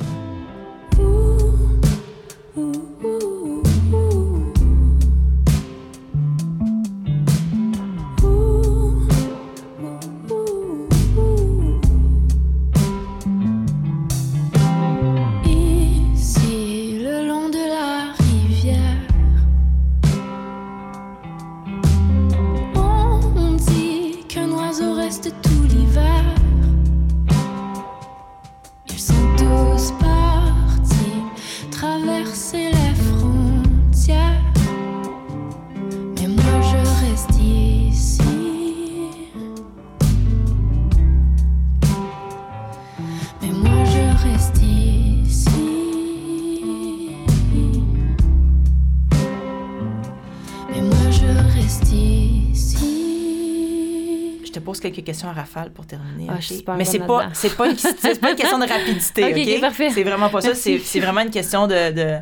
Quelques 55.03 55.05
questions 55.05 55.29
à 55.29 55.33
rafale 55.33 55.71
pour 55.71 55.85
terminer. 55.85 56.27
Ah, 56.29 56.39
je 56.39 56.53
suis 56.53 56.65
Mais 56.77 56.85
c'est 56.85 56.99
pas, 56.99 57.29
c'est 57.33 57.55
pas, 57.55 57.69
une, 57.69 57.77
c'est 57.77 58.19
pas 58.19 58.31
une 58.31 58.35
question 58.35 58.59
de 58.59 58.67
rapidité, 58.67 59.55
Ok, 59.55 59.61
parfait. 59.61 59.89
C'est 59.89 60.03
vraiment 60.03 60.29
pas 60.29 60.41
ça. 60.41 60.55
C'est, 60.55 60.79
c'est 60.79 60.99
vraiment 60.99 61.21
une 61.21 61.29
question 61.29 61.67
de, 61.67 61.91
de... 61.91 62.19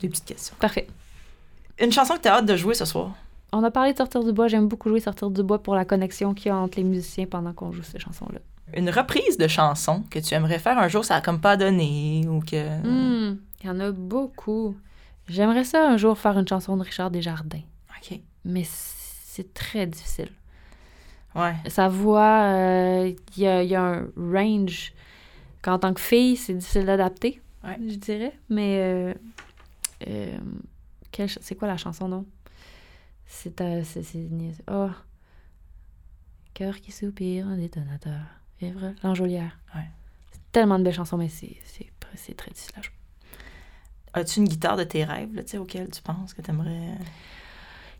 Petites 0.00 0.24
questions. 0.24 0.56
Parfait. 0.58 0.86
Une 1.78 1.92
chanson 1.92 2.14
que 2.14 2.20
tu 2.22 2.28
as 2.28 2.34
hâte 2.36 2.46
de 2.46 2.56
jouer 2.56 2.74
ce 2.74 2.84
soir? 2.84 3.12
On 3.52 3.64
a 3.64 3.70
parlé 3.70 3.92
de 3.92 3.98
Sortir 3.98 4.22
du 4.22 4.32
bois. 4.32 4.48
J'aime 4.48 4.68
beaucoup 4.68 4.88
jouer 4.88 5.00
Sortir 5.00 5.30
du 5.30 5.42
bois 5.42 5.62
pour 5.62 5.74
la 5.74 5.84
connexion 5.84 6.34
qu'il 6.34 6.46
y 6.46 6.50
a 6.50 6.56
entre 6.56 6.78
les 6.78 6.84
musiciens 6.84 7.26
pendant 7.26 7.52
qu'on 7.52 7.72
joue 7.72 7.82
cette 7.82 8.00
chanson-là. 8.00 8.38
Une 8.74 8.90
reprise 8.90 9.36
de 9.36 9.48
chanson 9.48 10.04
que 10.10 10.18
tu 10.20 10.34
aimerais 10.34 10.58
faire 10.60 10.78
un 10.78 10.88
jour, 10.88 11.04
ça 11.04 11.16
a 11.16 11.20
comme 11.20 11.40
pas 11.40 11.56
donné 11.56 12.24
ou 12.28 12.40
que... 12.40 12.78
Hmm, 12.82 13.38
Il 13.62 13.66
y 13.66 13.70
en 13.70 13.80
a 13.80 13.90
beaucoup. 13.90 14.76
J'aimerais 15.28 15.64
ça 15.64 15.88
un 15.88 15.96
jour 15.96 16.16
faire 16.18 16.38
une 16.38 16.46
chanson 16.46 16.76
de 16.76 16.82
Richard 16.82 17.10
Desjardins, 17.10 17.62
OK. 18.00 18.20
mais 18.44 18.64
c'est 18.64 19.52
très 19.54 19.86
difficile. 19.86 20.30
Ouais. 21.34 21.54
Sa 21.68 21.88
voix, 21.88 22.42
euh, 22.42 23.12
il 23.36 23.42
y, 23.42 23.46
a, 23.46 23.62
y 23.62 23.74
a 23.74 23.82
un 23.82 24.08
range 24.16 24.92
qu'en 25.62 25.78
tant 25.78 25.94
que 25.94 26.00
fille, 26.00 26.36
c'est 26.36 26.54
difficile 26.54 26.86
d'adapter, 26.86 27.40
Ouais. 27.62 27.76
je 27.88 27.94
dirais. 27.96 28.36
Mais 28.48 28.78
euh, 28.80 29.14
euh, 30.08 30.38
quelle 31.12 31.28
c'est 31.28 31.54
quoi 31.54 31.68
la 31.68 31.76
chanson, 31.76 32.08
non? 32.08 32.26
C'est... 33.26 33.60
euh. 33.60 33.82
Oh! 34.70 34.88
Cœur 36.54 36.80
qui 36.80 36.90
soupire, 36.92 37.46
un 37.46 37.56
détonateur. 37.56 38.20
Vivre 38.60 38.92
l'enjolière. 39.02 39.58
Ouais. 39.74 39.86
C'est 40.32 40.40
tellement 40.52 40.78
de 40.78 40.84
belles 40.84 40.94
chansons, 40.94 41.16
mais 41.16 41.28
c'est, 41.28 41.56
c'est, 41.64 41.90
c'est 42.16 42.36
très 42.36 42.50
difficile 42.50 42.74
à 42.78 42.82
jouer. 42.82 42.94
As-tu 44.12 44.40
une 44.40 44.48
guitare 44.48 44.76
de 44.76 44.82
tes 44.84 45.04
rêves, 45.04 45.32
là, 45.34 45.44
tu 45.44 45.50
sais, 45.50 45.58
auquel 45.58 45.88
tu 45.90 46.02
penses 46.02 46.34
que 46.34 46.42
tu 46.42 46.50
aimerais... 46.50 46.96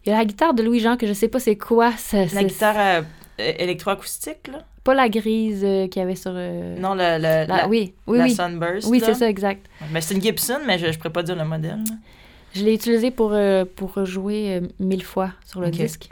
Il 0.07 0.11
y 0.11 0.13
a 0.13 0.19
la 0.19 0.25
guitare 0.25 0.55
de 0.55 0.63
Louis-Jean 0.63 0.97
que 0.97 1.07
je 1.07 1.13
sais 1.13 1.29
pas 1.29 1.41
c'est 1.41 1.57
quoi. 1.57 1.93
ça- 1.97 2.23
La 2.23 2.29
c'est- 2.29 2.45
guitare 2.45 2.77
euh, 2.79 3.03
électroacoustique, 3.39 4.49
là? 4.51 4.65
Pas 4.83 4.95
la 4.95 5.09
grise 5.11 5.63
euh, 5.63 5.89
qu'il 5.89 6.01
y 6.01 6.03
avait 6.03 6.17
sur. 6.17 6.33
euh, 6.35 6.79
Non, 6.79 6.95
le, 6.95 7.17
le- 7.17 7.23
la- 7.23 7.45
la, 7.47 7.69
oui, 7.69 7.93
oui, 8.07 8.17
la 8.19 8.25
oui. 8.25 8.31
Sunburst. 8.35 8.89
Oui, 8.89 9.03
c'est 9.05 9.13
ça, 9.15 9.29
exact. 9.29 9.67
Mais 9.93 10.01
c'est 10.01 10.15
une 10.15 10.23
Gibson, 10.23 10.59
mais 10.67 10.79
je 10.79 10.87
ne 10.87 10.93
pourrais 10.93 11.11
pas 11.13 11.23
dire 11.23 11.37
le 11.37 11.45
modèle. 11.45 11.79
Je 12.55 12.65
l'ai 12.65 12.75
utilisé 12.75 13.11
pour, 13.11 13.33
euh, 13.35 13.65
pour 13.77 14.05
jouer 14.07 14.57
euh, 14.63 14.67
mille 14.81 15.05
fois 15.05 15.33
sur 15.47 15.61
le 15.61 15.71
disque. 15.71 16.09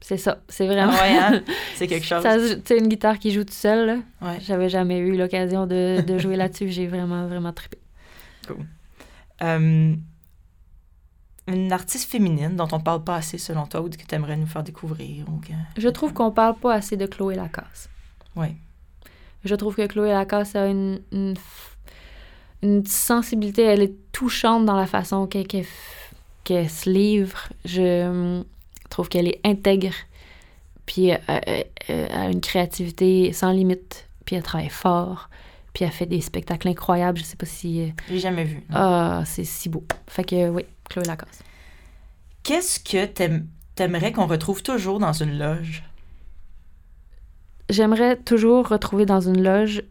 C'est 0.00 0.16
ça, 0.16 0.38
c'est 0.48 0.64
Ah 0.64 0.72
vraiment. 0.72 0.92
ouais, 0.92 1.18
hein? 1.18 1.42
C'est 1.74 1.86
quelque 1.86 2.06
chose. 2.06 2.22
Sais, 2.64 2.78
une 2.78 2.88
guitare 2.88 3.18
qui 3.18 3.30
joue 3.30 3.44
tout 3.44 3.52
seul, 3.52 3.86
là. 3.86 3.96
Ouais. 4.22 4.38
J'avais 4.40 4.70
jamais 4.70 4.98
eu 4.98 5.16
l'occasion 5.16 5.66
de, 5.66 6.00
de 6.00 6.18
jouer 6.18 6.36
là-dessus. 6.36 6.68
J'ai 6.72 6.86
vraiment, 6.86 7.26
vraiment 7.26 7.52
trippé. 7.52 7.76
Euh, 9.42 9.94
une 11.52 11.72
artiste 11.72 12.10
féminine 12.10 12.56
dont 12.56 12.68
on 12.72 12.78
ne 12.78 12.82
parle 12.82 13.02
pas 13.04 13.16
assez, 13.16 13.38
selon 13.38 13.66
toi, 13.66 13.80
ou 13.80 13.88
que 13.88 13.96
tu 13.96 14.14
aimerais 14.14 14.36
nous 14.36 14.46
faire 14.46 14.62
découvrir. 14.62 15.28
Ou 15.28 15.40
que... 15.40 15.52
Je 15.76 15.88
trouve 15.88 16.12
qu'on 16.12 16.30
parle 16.30 16.56
pas 16.56 16.74
assez 16.74 16.96
de 16.96 17.06
Chloé 17.06 17.34
Lacasse. 17.34 17.88
Ouais. 18.36 18.54
Je 19.44 19.54
trouve 19.54 19.74
que 19.74 19.86
Chloé 19.86 20.10
Lacasse 20.10 20.54
a 20.54 20.66
une, 20.66 21.00
une, 22.62 22.86
sensibilité, 22.86 23.62
elle 23.62 23.82
est 23.82 23.94
touchante 24.12 24.66
dans 24.66 24.76
la 24.76 24.86
façon 24.86 25.26
qu'elle 25.26 25.46
qu'elle 26.44 26.70
se 26.70 26.90
livre. 26.90 27.48
Je 27.64 28.42
trouve 28.90 29.08
qu'elle 29.08 29.28
est 29.28 29.40
intègre, 29.44 29.94
puis 30.84 31.12
euh, 31.12 31.16
euh, 31.28 31.62
elle 31.88 32.12
a 32.12 32.28
une 32.28 32.40
créativité 32.40 33.32
sans 33.32 33.52
limite, 33.52 34.06
puis 34.24 34.36
elle 34.36 34.42
travaille 34.42 34.68
fort, 34.68 35.30
puis 35.72 35.84
elle 35.84 35.92
fait 35.92 36.06
des 36.06 36.20
spectacles 36.20 36.68
incroyables. 36.68 37.18
Je 37.18 37.24
sais 37.24 37.36
pas 37.36 37.46
si... 37.46 37.82
euh, 37.82 37.88
J'ai 38.08 38.18
jamais 38.18 38.44
vu. 38.44 38.62
Ah, 38.72 39.22
c'est 39.26 39.44
si 39.44 39.68
beau. 39.68 39.84
Fait 40.08 40.24
que 40.24 40.48
oui, 40.50 40.64
Chloé 40.88 41.04
Lacasse. 41.04 41.42
Qu'est-ce 42.42 42.80
que 42.80 43.06
t'aim- 43.06 43.44
t'aimerais 43.74 44.12
qu'on 44.12 44.26
retrouve 44.26 44.62
toujours 44.62 44.98
dans 44.98 45.12
une 45.12 45.38
loge? 45.38 45.82
J'aimerais 47.68 48.16
toujours 48.16 48.68
retrouver 48.68 49.06
dans 49.06 49.20
une 49.20 49.42
loge 49.42 49.82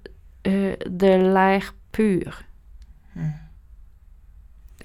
euh, 0.47 0.75
de 0.87 1.07
l'air 1.33 1.73
pur. 1.91 2.41
Hmm. 3.15 3.29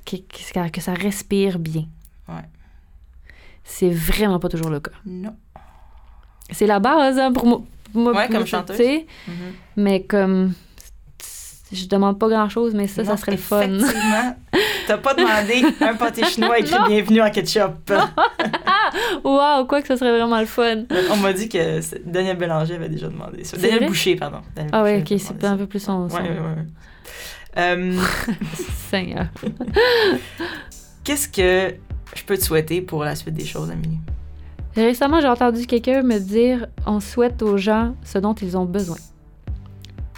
Que, 0.04 0.16
que- 0.16 0.68
que 0.70 0.80
ça 0.80 0.94
respire 0.94 1.58
bien. 1.58 1.86
Ouais. 2.28 2.44
C'est 3.64 3.90
vraiment 3.90 4.38
pas 4.38 4.48
toujours 4.48 4.70
le 4.70 4.78
cas. 4.80 4.92
Non. 5.06 5.34
C'est 6.50 6.66
la 6.66 6.78
base 6.78 7.18
hein, 7.18 7.32
pour 7.32 7.46
moi. 7.46 7.62
pour 7.92 8.02
moi- 8.02 8.12
Ouais, 8.14 8.26
pour 8.26 8.36
comme 8.36 8.46
chanteuse. 8.46 8.76
sais, 8.76 9.06
Mhm. 9.26 9.34
Mais 9.76 10.04
comme. 10.04 10.52
Je 11.74 11.88
demande 11.88 12.18
pas 12.18 12.28
grand 12.28 12.48
chose, 12.48 12.72
mais 12.74 12.86
ça, 12.86 13.02
Non, 13.02 13.10
ça 13.10 13.16
serait 13.16 13.32
le 13.32 13.38
fun. 13.38 13.60
Effectivement. 13.62 14.36
T'as 14.86 14.98
pas 14.98 15.14
demandé 15.14 15.64
un 15.80 15.94
pâté 15.94 16.24
chinois 16.24 16.58
écrit 16.58 16.76
bienvenue 16.88 17.20
en 17.22 17.30
ketchup. 17.30 17.90
Waouh, 19.24 19.66
quoi 19.66 19.80
que 19.82 19.88
ça 19.88 19.96
serait 19.96 20.16
vraiment 20.16 20.38
le 20.38 20.46
fun. 20.46 20.84
On 21.10 21.16
m'a 21.16 21.32
dit 21.32 21.48
que 21.48 21.80
Daniel 22.08 22.36
Bélanger 22.36 22.74
avait 22.76 22.88
déjà 22.88 23.08
demandé 23.08 23.42
ça. 23.44 23.56
Daniel? 23.56 23.86
Boucher, 23.86 24.14
pardon. 24.16 24.38
Daniel 24.54 24.70
Ah 24.72 24.82
ouais, 24.82 25.00
Boucher 25.00 25.14
ok, 25.16 25.20
c'est 25.40 25.44
un 25.46 25.56
peu 25.56 25.66
plus 25.66 25.80
son. 25.80 26.08
son- 26.08 26.16
Ouais, 26.16 26.22
ouais, 26.22 26.28
ouais. 26.28 26.66
Euh, 27.56 28.00
Seigneur. 28.90 29.26
Qu'est-ce 31.02 31.28
que 31.28 31.74
je 32.14 32.22
peux 32.24 32.36
te 32.36 32.42
souhaiter 32.42 32.80
pour 32.82 33.04
la 33.04 33.14
suite 33.14 33.34
des 33.34 33.44
choses, 33.44 33.70
Amélie? 33.70 33.98
Récemment, 34.76 35.20
j'ai 35.20 35.28
entendu 35.28 35.66
quelqu'un 35.66 36.02
me 36.02 36.18
dire 36.18 36.66
on 36.86 37.00
souhaite 37.00 37.42
aux 37.42 37.56
gens 37.56 37.94
ce 38.04 38.18
dont 38.18 38.34
ils 38.34 38.56
ont 38.56 38.64
besoin. 38.64 38.96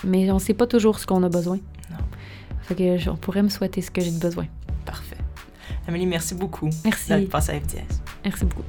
Mais 0.05 0.31
on 0.31 0.39
sait 0.39 0.55
pas 0.55 0.67
toujours 0.67 0.99
ce 0.99 1.07
qu'on 1.07 1.23
a 1.23 1.29
besoin. 1.29 1.57
Non. 1.91 1.97
Fait 2.63 2.75
que 2.75 3.09
on 3.11 3.17
pourrait 3.17 3.43
me 3.43 3.49
souhaiter 3.49 3.81
ce 3.83 3.91
que 3.91 4.01
j'ai 4.01 4.11
de 4.11 4.19
besoin. 4.19 4.47
Parfait. 4.85 5.17
Amélie, 5.89 6.07
merci 6.07 6.35
beaucoup 6.35 6.69
Merci. 6.85 7.09
d'être 7.11 7.31
passée 7.31 7.53
à 7.53 7.61
FTS. 7.61 8.03
Merci 8.25 8.45
beaucoup. 8.45 8.65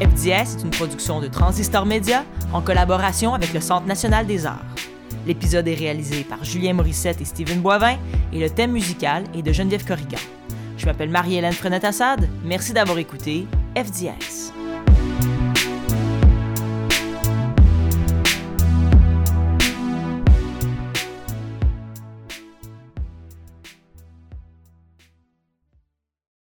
FDS 0.00 0.56
est 0.58 0.62
une 0.64 0.70
production 0.70 1.20
de 1.20 1.28
Transistor 1.28 1.86
Média 1.86 2.24
en 2.52 2.60
collaboration 2.60 3.34
avec 3.34 3.52
le 3.52 3.60
Centre 3.60 3.86
national 3.86 4.26
des 4.26 4.46
arts. 4.46 4.64
L'épisode 5.26 5.66
est 5.68 5.74
réalisé 5.74 6.24
par 6.24 6.44
Julien 6.44 6.74
Morissette 6.74 7.20
et 7.20 7.24
Steven 7.24 7.60
Boivin 7.60 7.96
et 8.32 8.40
le 8.40 8.50
thème 8.50 8.72
musical 8.72 9.24
est 9.34 9.42
de 9.42 9.52
Geneviève 9.52 9.84
Corrigan. 9.84 10.18
Je 10.84 10.90
m'appelle 10.90 11.08
Marie-Hélène 11.08 11.54
Frenette-Assad. 11.54 12.28
Merci 12.44 12.74
d'avoir 12.74 12.98
écouté 12.98 13.46
FDS. 13.74 14.52